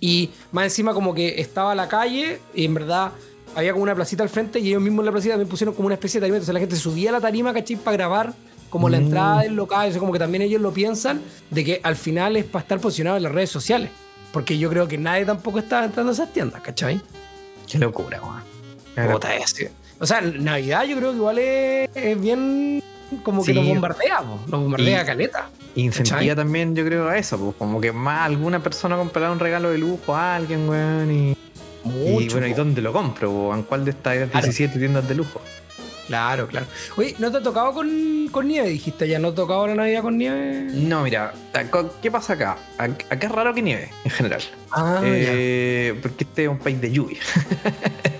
[0.05, 3.13] Y más encima como que estaba la calle y en verdad
[3.55, 5.85] había como una placita al frente y ellos mismos en la placita también pusieron como
[5.85, 6.35] una especie de tarima.
[6.37, 7.77] Entonces la gente subía a la tarima, ¿cachai?
[7.77, 8.33] Para grabar
[8.69, 9.03] como la Mm.
[9.03, 9.87] entrada del local.
[9.89, 13.15] Eso como que también ellos lo piensan de que al final es para estar posicionado
[13.15, 13.91] en las redes sociales.
[14.33, 16.99] Porque yo creo que nadie tampoco estaba entrando a esas tiendas, ¿cachai?
[17.71, 18.43] Qué locura, weón.
[19.99, 22.83] O sea, Navidad yo creo que igual es, es bien
[23.17, 25.49] como que nos bombardea, po, nos bombardea Y- caleta.
[25.75, 26.35] Incentiva ¿Cachai?
[26.35, 29.77] también, yo creo, a eso, pues como que más alguna persona comprará un regalo de
[29.79, 31.37] lujo a alguien, weón, y,
[31.83, 32.21] Mucho.
[32.21, 32.57] y bueno, ¿y po.
[32.57, 33.31] dónde lo compro?
[33.31, 33.53] po?
[33.55, 35.41] ¿En cuál de estas 17 tiendas de lujo?
[36.07, 36.65] Claro, claro.
[36.97, 38.67] Oye, ¿no te ha tocado con, con nieve?
[38.67, 40.67] Dijiste ya, ¿no te ha tocado la Navidad con nieve?
[40.73, 41.33] No, mira,
[42.01, 42.57] ¿qué pasa acá?
[42.77, 44.41] Ac- Acá es raro que nieve, en general.
[44.71, 47.19] Ah, Eh, porque este es un país de lluvia.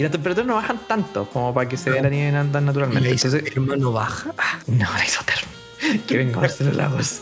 [0.00, 2.42] y las temperaturas no bajan tanto como para que se vea la nieve ya.
[2.42, 3.00] naturalmente.
[3.02, 4.32] Le dice, Entonces, hermano, baja.
[4.38, 5.46] Ah, no, la isoterm.
[6.06, 7.20] que venga a Marcelo Lagos.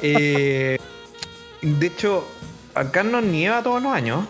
[0.00, 0.78] Eh,
[1.60, 2.26] de hecho,
[2.74, 4.24] acá no nieva todos los años.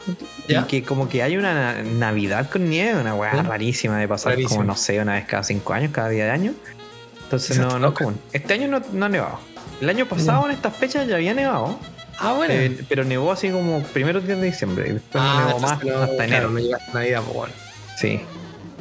[0.49, 0.63] ¿Ya?
[0.63, 3.43] Y que como que hay una na- Navidad con nieve, una weá ¿Ya?
[3.43, 4.57] rarísima de pasar Rarísimo.
[4.57, 6.55] como, no sé, una vez cada cinco años, cada día de año.
[7.23, 8.21] Entonces no, no es común.
[8.33, 9.39] Este año no, no ha nevado.
[9.81, 11.79] El año pasado en estas fechas ya había nevado.
[12.21, 12.53] Ah, bueno.
[12.55, 15.85] Eh, pero nevó así como primeros días de diciembre y después no ah, nevó más
[15.85, 16.51] no, hasta claro, enero.
[16.51, 17.55] no llegaste a Navidad, pues bueno.
[17.99, 18.21] Sí.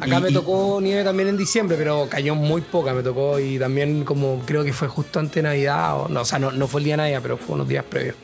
[0.01, 3.57] Acá Y- me tocó nieve también en diciembre, pero cayó muy poca, me tocó y
[3.59, 6.67] también como creo que fue justo antes de Navidad, o no, o sea, no, no
[6.67, 8.15] fue el día de Navidad, pero fue unos días previos.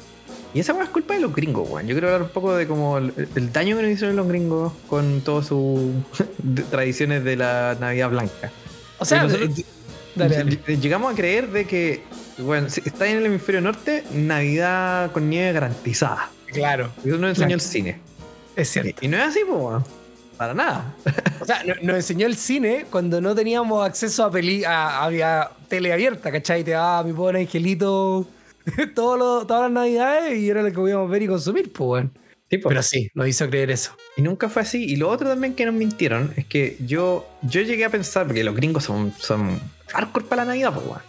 [0.53, 1.86] Y esa es culpa de los gringos, weón.
[1.86, 4.72] Yo quiero hablar un poco de como el, el daño que nos hicieron los gringos
[4.88, 5.91] con todas sus
[6.72, 8.51] tradiciones de la Navidad Blanca.
[8.99, 9.66] O sea, nosotros- eh,
[10.16, 10.51] dale, dale.
[10.66, 12.03] Ll- Llegamos a creer de que,
[12.38, 16.29] bueno, si está en el hemisferio norte, Navidad con nieve garantizada.
[16.47, 17.53] claro, Eso nos enseñó Claro.
[17.55, 17.99] el cine.
[18.55, 18.93] es cierto.
[19.01, 19.83] Y no es así, pues.
[20.38, 20.93] Para nada.
[21.41, 25.93] O sea, no- nos enseñó el cine cuando no teníamos acceso a peli a, tele
[25.93, 26.63] abierta, ¿cachai?
[26.63, 28.27] Te daba mi pobre angelito
[28.95, 32.09] todo lo- todas las navidades y era lo que podíamos ver y consumir, pues bueno.
[32.49, 32.57] Sí.
[32.59, 33.91] Pero sí, nos hizo creer eso.
[34.17, 34.83] Y nunca fue así.
[34.86, 38.43] Y lo otro también que nos mintieron es que yo, yo llegué a pensar, porque
[38.43, 41.01] los gringos son, son hardcore para la Navidad, pues, weón.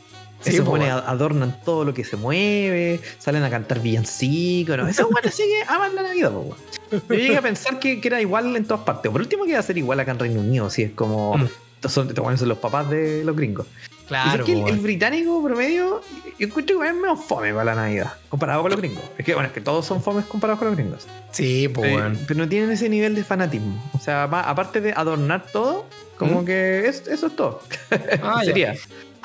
[0.46, 1.02] Sí, Se po, supone weón.
[1.06, 4.86] adornan todo lo que se mueve, salen a cantar villancicos, ¿no?
[4.88, 6.56] Esos weones sí que aman la Navidad, weón.
[6.90, 9.10] Yo llegué a pensar que, que era igual en todas partes.
[9.10, 11.36] Por último, que iba a ser igual acá en Reino Unido, si es como.
[11.36, 11.48] Mm.
[11.88, 13.66] Son, los papás de los gringos.
[14.08, 16.00] Claro, es que el, po, británico promedio,
[16.38, 19.02] yo encuentro que es menos fome para la Navidad, comparado con los gringos.
[19.18, 21.06] Es que, bueno, es que todos son fomes comparados con los gringos.
[21.32, 22.16] Sí, pues bueno.
[22.26, 23.82] pero no tienen ese nivel de fanatismo.
[23.94, 25.86] O sea, aparte de adornar todo,
[26.16, 26.44] como ¿Mm?
[26.44, 27.60] que es- eso es todo.
[28.22, 28.42] Ah.
[28.44, 28.74] Sería.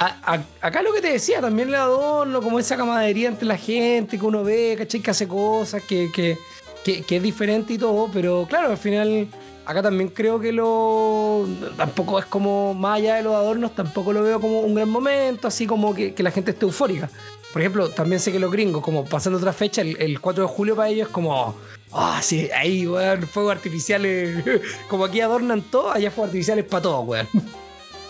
[0.04, 3.56] A- a- acá lo que te decía, también el adorno, como esa camaradería entre la
[3.58, 5.00] gente que uno ve, ¿cachai?
[5.00, 6.40] Que hace cosas, que, que,
[6.84, 9.28] que- que es diferente y todo, pero claro, al final,
[9.64, 11.46] acá también creo que lo.
[11.78, 15.48] Tampoco es como, más allá de los adornos, tampoco lo veo como un gran momento,
[15.48, 17.08] así como que, que la gente esté eufórica.
[17.54, 20.50] Por ejemplo, también sé que los gringos, como pasando otra fecha, el, el 4 de
[20.50, 21.54] julio para ellos es como.
[21.94, 24.44] Ah, sí, ahí, weón, fuegos artificiales.
[24.90, 27.28] Como aquí adornan todo, allá fuegos artificiales para todo, weón.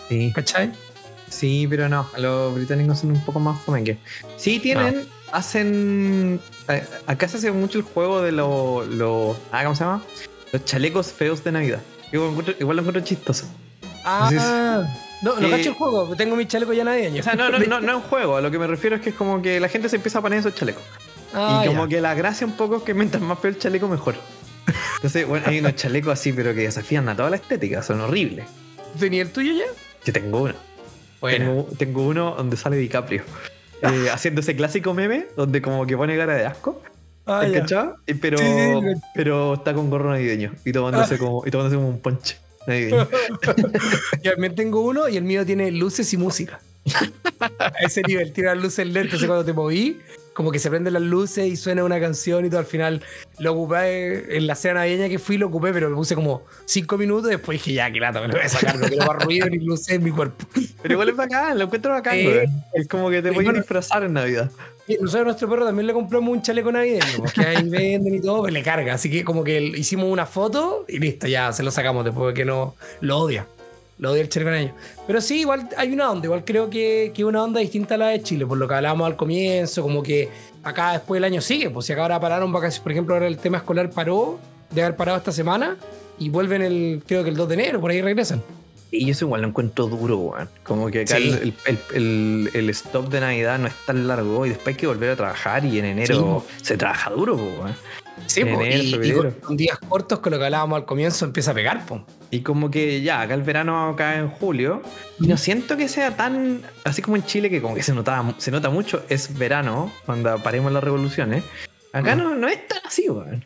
[0.07, 0.31] Sí.
[0.35, 0.71] ¿Cachai?
[1.31, 2.07] Sí, pero no.
[2.17, 3.97] Los británicos son un poco más fome que.
[4.37, 5.07] Sí, tienen.
[5.31, 6.39] Hacen.
[6.67, 8.85] eh, Acá se hace mucho el juego de los.
[8.87, 10.03] Lo, ah, ¿Cómo se llama?
[10.51, 11.79] Los chalecos feos de Navidad.
[12.11, 13.45] Igual, igual lo encuentro chistoso.
[14.03, 17.21] Ah, Entonces, no, no cacho el juego, tengo mi chaleco ya navideño.
[17.21, 18.35] O sea, no, no, no, no es un juego.
[18.37, 20.21] A lo que me refiero es que es como que la gente se empieza a
[20.21, 20.83] poner esos chalecos.
[21.33, 21.89] Ah, y como ya.
[21.95, 24.15] que la gracia un poco es que mientras más feo el chaleco, mejor.
[24.95, 28.47] Entonces, bueno, hay unos chalecos así, pero que desafían a toda la estética, son horribles.
[28.99, 29.65] ¿Tenía el tuyo ya?
[30.03, 30.53] Yo tengo uno.
[31.21, 33.23] Tengo, tengo uno donde sale DiCaprio.
[33.81, 36.81] eh, haciendo ese clásico meme donde como que pone cara de asco.
[37.25, 37.43] Ah,
[38.19, 39.01] Pero, Sí, sí, sí.
[39.13, 43.07] pero está con gorro navideño y tomándose, como, y tomándose como un ponche navideño.
[44.23, 46.59] Yo también tengo uno y el mío tiene luces y música.
[47.59, 49.99] A ese nivel, tiene las luces lentes cuando te moví,
[50.41, 52.59] como que se prenden las luces y suena una canción y todo.
[52.59, 53.03] Al final
[53.37, 56.97] lo ocupé en la cena navideña que fui, lo ocupé, pero me puse como cinco
[56.97, 59.23] minutos y después dije, ya, que lata, me lo voy a sacar, no quiero más
[59.23, 60.43] ruido ni luces en mi cuerpo.
[60.81, 62.63] Pero igual es bacán, lo encuentro bacán, weón.
[62.73, 63.59] Es como que te puedes bueno.
[63.59, 64.49] disfrazar en Navidad.
[64.87, 68.41] Nosotros a nuestro perro también le compramos un chaleco navideño, porque ahí venden y todo,
[68.41, 68.95] pero le carga.
[68.95, 72.45] Así que como que hicimos una foto y listo, ya se lo sacamos después porque
[72.45, 73.45] no lo odia.
[74.01, 74.73] Lo odia el navideño.
[75.07, 78.07] Pero sí, igual hay una onda, igual creo que, que una onda distinta a la
[78.07, 80.27] de Chile, por lo que hablábamos al comienzo, como que
[80.63, 83.37] acá después del año sigue, pues si acá ahora pararon vacaciones, por ejemplo, ahora el
[83.37, 84.39] tema escolar paró,
[84.71, 85.77] de haber parado esta semana,
[86.19, 88.41] y vuelven el, creo que el 2 de enero, por ahí regresan.
[88.93, 90.49] Y eso igual lo encuentro duro, weón.
[90.63, 91.29] Como que acá Sí.
[91.29, 94.85] el, el, el- el stop de Navidad no es tan largo y después hay que
[94.87, 97.73] volver a trabajar y en enero se trabaja duro, weón.
[98.27, 101.51] Sí, po, enero, y, con, con días cortos, con lo que hablábamos al comienzo, empieza
[101.51, 101.85] a pegar.
[102.29, 104.81] Y como que ya, acá el verano acá en julio,
[105.19, 108.33] y no siento que sea tan, así como en Chile, que como que se, notaba,
[108.37, 111.43] se nota mucho, es verano, cuando paremos las revoluciones.
[111.93, 112.19] Acá Mm.
[112.19, 113.43] no, no es tan así, weón.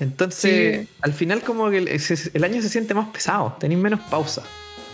[0.00, 0.88] Entonces, Sí.
[1.00, 4.42] al final como que el, año se siente más pesado, tenéis menos pausa.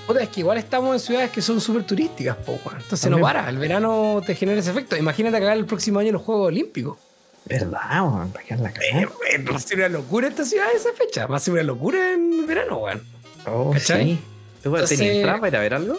[0.07, 2.77] Puta, es que igual estamos en ciudades que son súper turísticas, po, weón.
[2.83, 3.20] Entonces También.
[3.20, 3.49] no para.
[3.49, 4.97] El verano te genera ese efecto.
[4.97, 6.99] Imagínate acá el próximo año los Juegos Olímpicos.
[7.47, 8.30] ¿Verdad, weón?
[8.30, 11.26] ¿Para qué la Eh, eh, va a ser una locura esta ciudad esa fecha.
[11.26, 13.03] Va a ser una locura en verano, weón.
[13.47, 14.05] Oh, ¿cachai?
[14.05, 14.20] sí.
[14.62, 15.99] ¿Tú vas a tener entrada para ir a ver algo?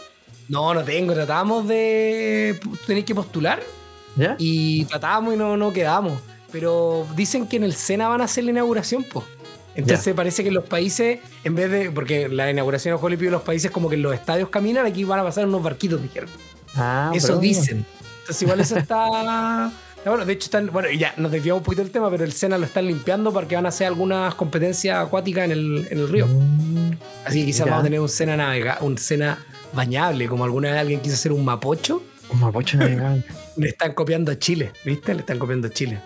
[0.49, 1.13] No, no tengo.
[1.13, 2.59] Tratamos de.
[2.61, 3.61] Tú tenés que postular
[4.15, 4.35] ¿Ya?
[4.39, 6.19] y tratamos y no, no quedamos.
[6.51, 9.23] Pero dicen que en el SENA van a hacer la inauguración, po.
[9.75, 11.91] Entonces parece que en los países, en vez de.
[11.91, 15.19] Porque la inauguración de en los países, como que en los estadios caminan, aquí van
[15.19, 16.29] a pasar unos barquitos, dijeron.
[16.75, 17.85] Ah, Eso dicen.
[18.21, 19.71] Entonces, igual eso está.
[20.06, 20.68] Bueno, de hecho, están.
[20.68, 23.34] Bueno, y ya nos desviamos un poquito del tema, pero el Sena lo están limpiando
[23.34, 26.28] porque van a hacer algunas competencias acuáticas en el, en el río.
[26.28, 26.91] Mm,
[27.26, 27.72] Así que quizás Mira.
[27.72, 29.43] vamos a tener un Sena navega, un Sena
[29.74, 32.03] bañable, como alguna vez alguien quiso hacer un mapocho.
[32.30, 33.24] Un mapocho navegable.
[33.58, 35.14] Le están copiando a Chile, ¿viste?
[35.14, 35.99] Le están copiando a Chile.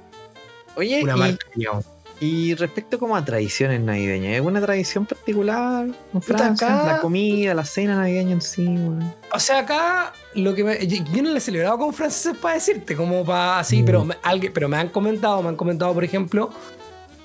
[0.76, 1.86] Oye, Una y, marca, digamos.
[2.22, 6.68] Y respecto como a tradiciones navideñas, ¿hay alguna tradición particular en Francia?
[6.82, 9.14] acá- La comida, la cena navideña en sí, weón.
[9.34, 12.96] O sea, acá lo que me- yo, no lo he celebrado con franceses para decirte,
[12.96, 13.86] como para así, Mm.
[13.86, 16.50] pero, me, alguien, pero me han comentado, me han comentado, por ejemplo,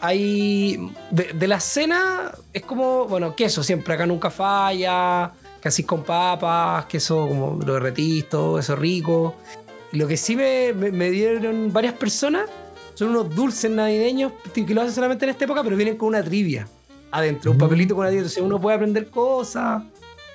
[0.01, 6.03] hay de, de la cena es como, bueno, queso siempre acá nunca falla, casi con
[6.03, 9.34] papas, queso como lo derretís, todo eso rico.
[9.92, 12.51] Lo que sí me, me- me dieron varias personas
[12.95, 16.22] son unos dulces navideños que lo hacen solamente en esta época, pero vienen con una
[16.22, 16.66] trivia
[17.11, 17.61] adentro, un Mm.
[17.61, 19.82] papelito con una trivia, entonces uno puede aprender cosas.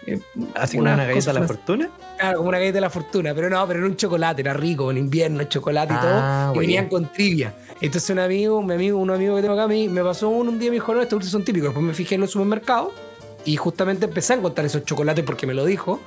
[0.05, 0.18] eh,
[0.55, 1.89] Así como unas una galleta de la fortuna.
[2.18, 4.89] Claro, como una galleta de la fortuna, pero no, pero era un chocolate, era rico,
[4.89, 6.60] en invierno, chocolate y Ah, todo, y bueno.
[6.62, 7.53] venían con trivia.
[7.82, 10.57] Entonces un amigo, mi amigo, un amigo que tengo acá, me, me pasó uno un
[10.57, 11.68] día y me dijo, no, estos dulces son típicos.
[11.70, 12.91] Después me fijé en los supermercados
[13.45, 15.99] y justamente empecé a encontrar esos chocolates porque me lo dijo.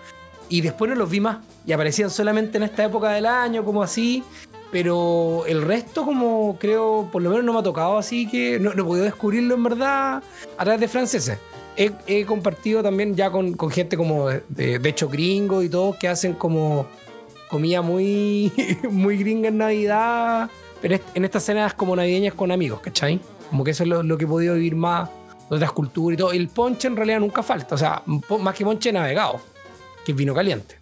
[0.49, 1.39] Y después no los vi más.
[1.67, 4.25] Y aparecían solamente en esta época del año, como así.
[4.73, 8.73] Pero el resto, como creo, por lo menos no me ha tocado, así que no,
[8.73, 10.23] no he podido descubrirlo en verdad
[10.57, 11.39] a través de franceses.
[11.77, 15.97] He, he compartido también ya con, con gente como, de, de hecho, gringo y todo,
[15.99, 16.87] que hacen como
[17.51, 18.51] comida muy,
[18.91, 20.49] muy gringa en Navidad,
[20.81, 23.21] pero en estas cenas como navideñas con amigos, ¿cachai?
[23.51, 25.11] Como que eso es lo, lo que he podido vivir más
[25.51, 26.33] de otras culturas y todo.
[26.33, 28.03] El ponche en realidad nunca falta, o sea,
[28.41, 29.39] más que ponche navegado,
[30.03, 30.79] que es vino caliente.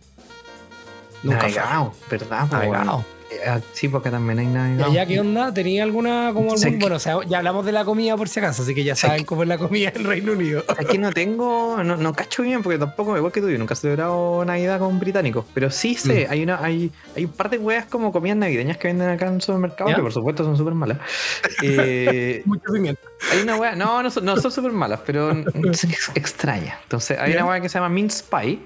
[1.24, 1.60] Nunca falta.
[1.60, 2.48] Navegado, ¿verdad?
[2.48, 3.04] po, Navegado.
[3.30, 4.90] Eh, ah, Sí, porque también hay ¿Y navegado.
[4.90, 5.54] allá qué onda?
[5.54, 8.62] ¿Tenía alguna, como algún, bueno, o sea, ya hablamos de la comida por si acaso,
[8.62, 10.64] así que ya saben cómo es la comida en Reino Unido.
[10.78, 13.76] Aquí no tengo, no, no cacho bien porque tampoco, igual que tú, yo nunca he
[13.76, 16.32] celebrado Navidad con británicos, pero sí sé, Mm.
[16.32, 19.34] hay una, hay, hay un par de weas como comidas navideñas que venden acá en
[19.34, 19.96] el supermercado, ¿Ya?
[19.96, 20.98] que por supuesto son súper malas.
[21.62, 23.00] Eh, Mucho pimiento.
[23.32, 25.30] hay una wea, no, no son, no son súper malas, pero
[25.74, 26.78] son ex- extrañas.
[26.82, 27.38] Entonces, hay ¿Ya?
[27.42, 28.58] una wea que se llama mince pie,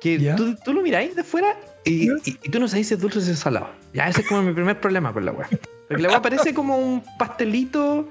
[0.00, 2.12] que tú, tú lo miráis de fuera y, ¿Ya?
[2.24, 3.68] y- y tú no sabes si es dulce o si es salado.
[3.92, 5.48] Ya, ese es como mi primer problema con la wea.
[5.88, 8.08] Porque la wea parece como un pastelito,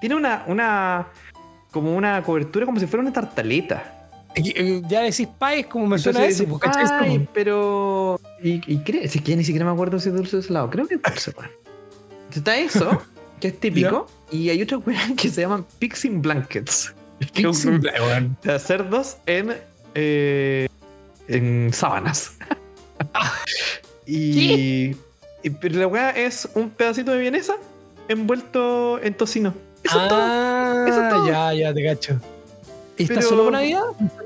[0.00, 1.08] tiene una, una,
[1.70, 3.90] como una cobertura como si fuera una tartaleta.
[4.36, 6.84] Y- Ya decís país, como me suena Entonces eso, dices, pues, ¿cachai?
[6.84, 8.20] Es "Ay, como- pero.
[8.42, 10.70] Y, y creo, si es que ni siquiera me acuerdo si es dulce o salado.
[10.70, 11.50] Creo que es dulce, weón.
[12.34, 13.00] Está eso,
[13.40, 14.06] que es típico.
[14.32, 16.92] Y hay otra weón que se llaman Pixing Blankets.
[17.20, 18.36] Black, weón.
[18.42, 19.54] de cerdos en.
[19.94, 20.66] eh,
[21.28, 22.36] en sábanas.
[24.06, 24.96] y,
[25.42, 27.54] y- Pero la weá es un pedacito de vienesa
[28.08, 29.54] envuelto en tocino.
[29.82, 30.18] Eso es todo.
[30.22, 31.26] ah, Eso es todo.
[31.28, 32.20] ya, ya te cacho.
[32.96, 33.82] ¿Y está Pero- solo por Navidad?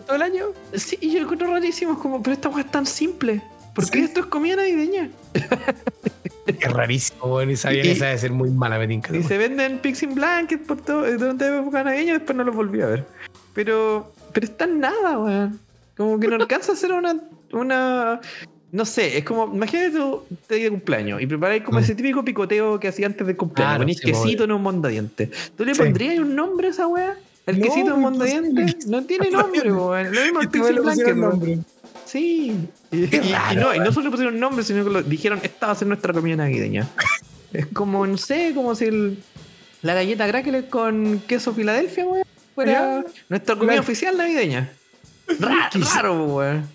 [0.06, 0.46] ¿Todo el año?
[0.74, 1.92] Sí, y yo lo encuentro rarísimo.
[1.92, 3.42] Es como, pero esta weá es tan simple.
[3.74, 5.10] ¿Por qué esto es comida navideña?
[6.46, 7.50] Es rarísimo, weón.
[7.50, 9.14] Esa vienesa debe ser muy mala, me tinca.
[9.14, 12.80] Y se venden Pixing Blanket por todo, eh, la época navideña, después no los volví
[12.80, 13.04] a ver.
[13.54, 15.60] Pero, pero está en nada, weón.
[15.96, 17.16] Como que no alcanza a hacer una,
[17.52, 18.20] una.
[18.70, 21.82] No sé, es como, imagínate tú te día de cumpleaños y preparáis como Mm.
[21.82, 23.78] ese típico picoteo que hacía antes del cumpleaños.
[23.78, 25.30] Ponís sí, quesito en un mondadiente.
[25.56, 25.80] ¿Tú le Sí.
[25.82, 27.16] pondrías un nombre a esa weá?
[27.46, 28.66] ¿El No, quesito en un mondadiente?
[28.86, 30.14] No tiene nombre, weón.
[30.14, 31.58] Lo mismo weón le pusieron nombre.
[32.04, 32.56] Sí.
[32.90, 35.40] Y, Qué y- raro, no, y no solo le pusieron nombre, sino que lo dijeron,
[35.42, 36.86] esta va a ser nuestra comida navideña.
[37.54, 39.18] es como, no sé, como si el-
[39.80, 43.04] la galleta crackle con queso Filadelfia, weón, fuera Ya.
[43.30, 43.82] nuestra comida Claro.
[43.82, 44.70] oficial navideña.
[45.40, 46.68] Ra- Quizá- raro, weón.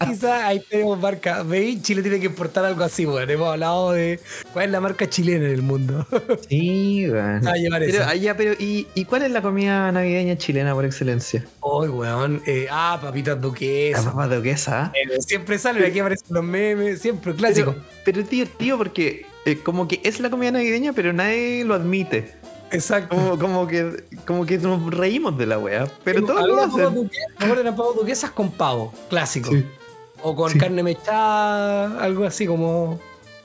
[0.00, 1.42] Quizás ahí tenemos marca.
[1.42, 1.82] ¿Veis?
[1.82, 3.28] Chile tiene que importar algo así, weón.
[3.30, 4.20] Hemos hablado de
[4.52, 6.06] cuál es la marca chilena en el mundo.
[6.48, 7.44] Sí, weón.
[7.46, 8.04] Va a llevar Pero, eso.
[8.08, 11.44] ah, ya, pero ¿y, ¿y cuál es la comida navideña chilena por excelencia?
[11.62, 12.42] Ay, weón.
[12.46, 14.04] Eh, ah, papitas La duquesas.
[14.04, 14.92] papa duquesa.
[14.94, 17.72] Eh, Siempre sale, aquí aparecen los memes, siempre clásico.
[17.72, 21.74] Pero, pero es divertido porque eh, como que es la comida navideña, pero nadie lo
[21.74, 22.34] admite.
[22.72, 23.14] Exacto.
[23.14, 25.86] Como, como que como que nos reímos de la wea.
[26.04, 26.94] Pero todos Había lo hacen.
[26.94, 29.50] duquesas, Me acuerdo de las papas duquesas con pavo, clásico.
[29.50, 29.64] Sí.
[30.22, 30.58] O con Sí.
[30.58, 32.98] carne mechada, algo así como.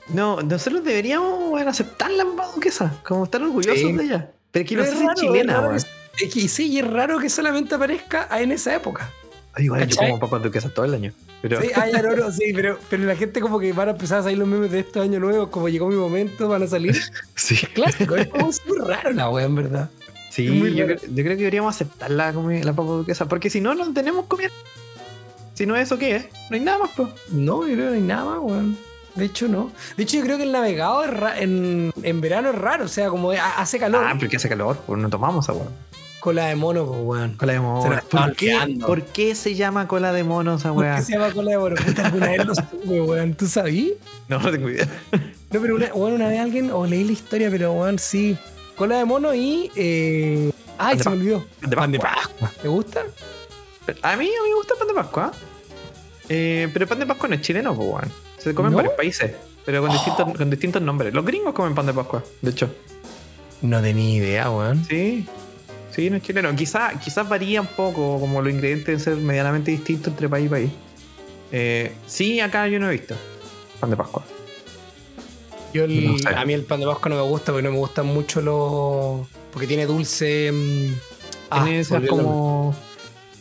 [0.08, 4.30] No, nosotros deberíamos weón, aceptar la papas duquesa, como estar orgullosos de ella.
[4.50, 5.76] Pero es que no es raro, chilena, weón.
[5.76, 5.86] Es
[6.34, 9.10] que sí, y es raro que solamente aparezca en esa época.
[9.54, 11.12] Ay, Igual yo como papas duquesas todo el año.
[11.42, 14.20] Pero Sí, ya, no, no, sí, pero, pero la gente como que van a empezar
[14.20, 16.96] a salir los memes de este año nuevo, como llegó mi momento, van a salir.
[17.34, 19.90] sí, Clásico, es como súper raro la wea, en verdad.
[20.30, 23.26] sí Es yo, yo creo que deberíamos aceptar la, la papa duquesa.
[23.26, 24.50] Porque si no, no tenemos comida.
[25.54, 26.26] Si no es eso, ¿qué es?
[26.48, 27.08] No hay nada más, pues.
[27.30, 28.78] No, yo creo que no hay nada más, weón.
[29.14, 29.70] De hecho, no.
[29.96, 31.10] De hecho, yo creo que el navegado es
[31.42, 34.04] en, en verano es raro, o sea, como ha- hace calor.
[34.06, 35.66] Ah, porque hace calor, pues no tomamos agua.
[36.22, 37.34] Cola de mono, pues, weón.
[37.34, 38.00] Cola de mono.
[38.08, 40.96] ¿Por qué, por qué se llama cola de mono esa ¿Por weá?
[40.96, 41.76] qué se llama cola de mono?
[42.04, 43.34] Alguna vez lo supe, weón.
[43.34, 43.96] ¿Tú sabías?
[44.28, 44.88] No, no tengo idea.
[45.50, 48.38] No, pero una, weón, una vez alguien, o leí la historia, pero weón, sí.
[48.74, 49.70] Cola de mono y.
[49.76, 50.50] Eh...
[50.78, 51.44] Ay, se me olvidó.
[51.60, 52.52] Pan de Pan de Pascua.
[52.62, 53.00] ¿Te gusta?
[54.00, 55.32] A mí, a mí me gusta el pan de Pascua.
[56.30, 58.12] Eh, pero el pan de Pascua no es chileno, pues, weón.
[58.38, 58.76] Se come en ¿No?
[58.76, 59.32] varios países,
[59.66, 61.12] pero con, distintos, con distintos nombres.
[61.12, 62.74] Los gringos comen pan de Pascua, de hecho.
[63.60, 64.84] No tenía idea, weón.
[64.86, 65.26] Sí.
[65.94, 66.54] Sí, no es chileno.
[66.56, 70.48] Quizás quizás varía un poco, como los ingredientes deben ser medianamente distintos entre país y
[70.48, 70.70] país.
[71.52, 73.14] Eh, sí, acá yo no he visto
[73.80, 74.24] pan de Pascua.
[75.74, 76.28] Yo el- No sé.
[76.28, 79.26] A mí el pan de Pascua no me gusta porque no me gustan mucho los.
[79.52, 80.50] Porque tiene dulce.
[80.52, 80.94] mm,
[81.50, 82.74] ah, Tiene esas como.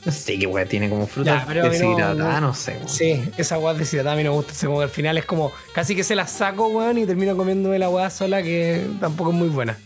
[0.04, 2.72] No sé qué weá, tiene como fruta Ya, no- deshidratada, no, no- sé.
[2.74, 2.90] weón.
[2.90, 4.54] Sí, esa weá deshidratada a mí no me gusta.
[4.56, 7.38] Se como que al final es como casi que se la saco, weón, y termino
[7.38, 9.78] comiéndome la weá sola que tampoco es muy buena.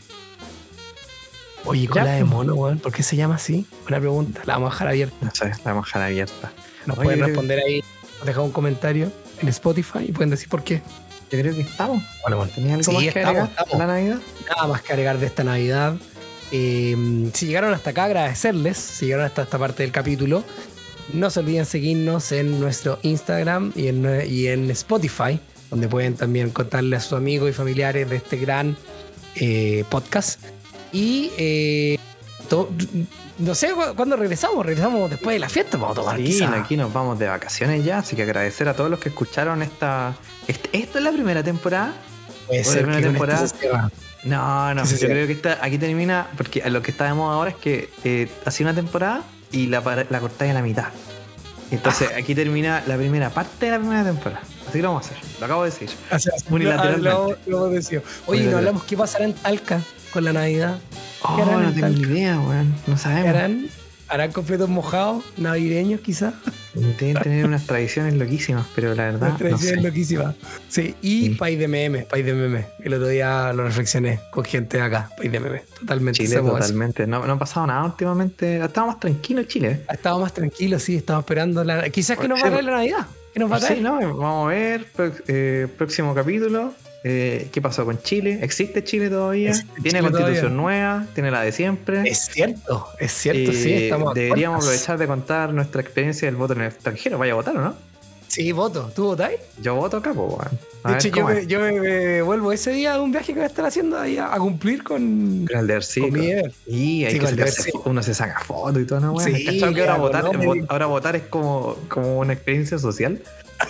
[1.65, 2.31] Oye, cola de pues.
[2.31, 2.79] mono, weón.
[2.79, 3.65] ¿Por qué se llama así?
[3.83, 4.41] Buena pregunta.
[4.45, 5.15] La vamos a dejar abierta.
[5.21, 6.51] No sé, la vamos a dejar abierta.
[6.85, 7.83] Nos Oye, pueden responder ahí.
[8.19, 9.11] Nos dejan un comentario
[9.41, 10.81] en Spotify y pueden decir por qué.
[11.31, 12.03] Yo creo que estamos.
[12.21, 12.51] Bueno, bueno.
[12.53, 13.77] ¿Tenía algo Sí, más que estamos, agregar estamos.
[13.79, 14.19] la Navidad?
[14.55, 15.95] Nada más que agregar de esta Navidad.
[16.51, 18.77] Eh, si llegaron hasta acá, agradecerles.
[18.77, 20.43] Si llegaron hasta esta parte del capítulo,
[21.13, 25.39] no se olviden seguirnos en nuestro Instagram y en, nue- y en Spotify,
[25.71, 28.77] donde pueden también contarle a sus amigos y familiares de este gran
[29.35, 30.39] eh, podcast.
[30.95, 31.99] Y eh,
[32.47, 32.69] to-
[33.39, 34.65] no sé cu- cuándo regresamos.
[34.65, 35.77] Regresamos después de la fiesta.
[35.77, 38.89] Vamos a tomar Sí, aquí nos vamos de vacaciones ya, así que agradecer a todos
[38.89, 40.13] los que escucharon esta.
[40.47, 41.93] este- ¿Esto es la primera temporada?
[42.47, 43.45] Puede ser primera que temporada.
[44.23, 47.89] No, no, yo creo que esta, aquí termina, porque lo que estábamos ahora es que
[48.03, 50.87] eh, hacía una temporada y la, la cortáis a la mitad.
[51.71, 52.19] Entonces Ah.
[52.19, 54.41] aquí termina la primera parte de la primera temporada.
[54.67, 55.89] Así que lo vamos a hacer, lo acabo de decir.
[56.09, 57.09] Así- Unilateralmente.
[57.09, 58.03] lo- lo decidido.
[58.27, 59.81] Oye, no hablamos qué pasará en Talca
[60.15, 60.79] con la Navidad.
[61.23, 62.73] Oh, no en tengo ni idea, weón.
[62.87, 63.27] No ¿Qué sabemos.
[63.29, 63.67] harán?
[64.07, 66.33] ¿Harán completos mojados, navideños quizás?
[66.73, 69.21] Deben tener unas tradiciones loquísimas, pero la verdad.
[69.21, 69.81] Una No tradición sé.
[69.81, 70.35] loquísima.
[70.69, 71.29] Sí, y Sí.
[71.31, 72.67] país de meme, país de meme.
[72.83, 75.63] El otro día lo reflexioné con gente de acá, país de meme.
[75.79, 76.19] Totalmente.
[76.23, 77.07] Chile, totalmente.
[77.07, 78.63] No, no ha pasado nada últimamente.
[78.63, 79.81] Estaba más tranquilo en Chile.
[79.89, 81.89] Ha estado más tranquilo, sí, estamos esperando la.
[81.89, 83.07] Quizás que nos va a la Navidad.
[83.35, 83.77] ¿Qué nos va a traer?
[83.79, 84.85] Sí, no, vamos a ver.
[85.27, 86.73] eh, próximo capítulo.
[87.03, 88.39] eh, ¿Qué pasó con Chile?
[88.41, 89.49] ¿Existe Chile todavía?
[89.49, 91.05] Existe ¿Tiene Chile constitución nueva?
[91.13, 92.03] ¿Tiene la de siempre?
[92.09, 94.13] Es cierto, es cierto, sí, Eh, estamos.
[94.13, 97.17] deberíamos aprovechar de contar nuestra experiencia del voto en el extranjero.
[97.17, 97.75] Vaya a votar, ¿o no?
[98.35, 98.91] Sí, voto.
[98.95, 99.39] ¿Tú votáis?
[99.61, 100.59] Yo voto acá, pues, weón.
[100.83, 103.39] A De hecho, yo me, yo me- me vuelvo ese día de un viaje que
[103.39, 106.17] voy a estar haciendo ahí a, a cumplir con, Con el cívico.
[106.17, 106.51] con.
[106.67, 109.33] Y hay Sí, que sacarse uno se saca fotos y todo, ¿no, weón?
[109.33, 113.21] Sí, ¿Cachado que ahora votar, no, me- ahora votar es como, como una experiencia social?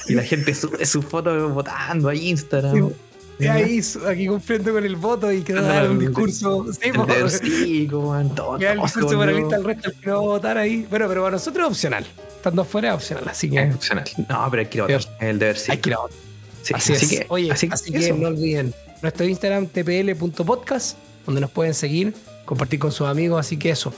[0.07, 2.89] Y la gente sube sus fotos votando a Instagram.
[3.38, 6.66] Sí, Y ahí, aquí cumpliendo con el voto y que No, dar un discurso.
[6.74, 10.86] Sí, el discurso moralista al resto el que no va a votar ahí.
[10.89, 12.05] Bueno, pero para nosotros es opcional.
[12.46, 14.06] Estando afuera es opcional, así que Es opcional.
[14.30, 15.00] No, pero hay que ir a votar.
[15.00, 15.82] Es el deber hay cívico.
[15.82, 16.18] que ir a votar.
[16.62, 17.10] Sí, así, es.
[17.10, 18.16] que, Oye, así, así, que eso.
[18.16, 18.72] no olviden
[19.02, 22.14] nuestro Instagram tpl.podcast, donde nos pueden seguir,
[22.46, 23.39] compartir con sus amigos.
[23.39, 23.91] Así que eso.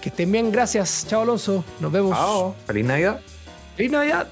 [0.00, 1.04] Que estén bien, gracias.
[1.06, 1.62] Chao Alonso.
[1.78, 2.16] Nos vemos.
[2.16, 2.54] Chao.
[2.66, 3.20] Feliz Navidad.
[3.76, 4.26] Feliz Navidad.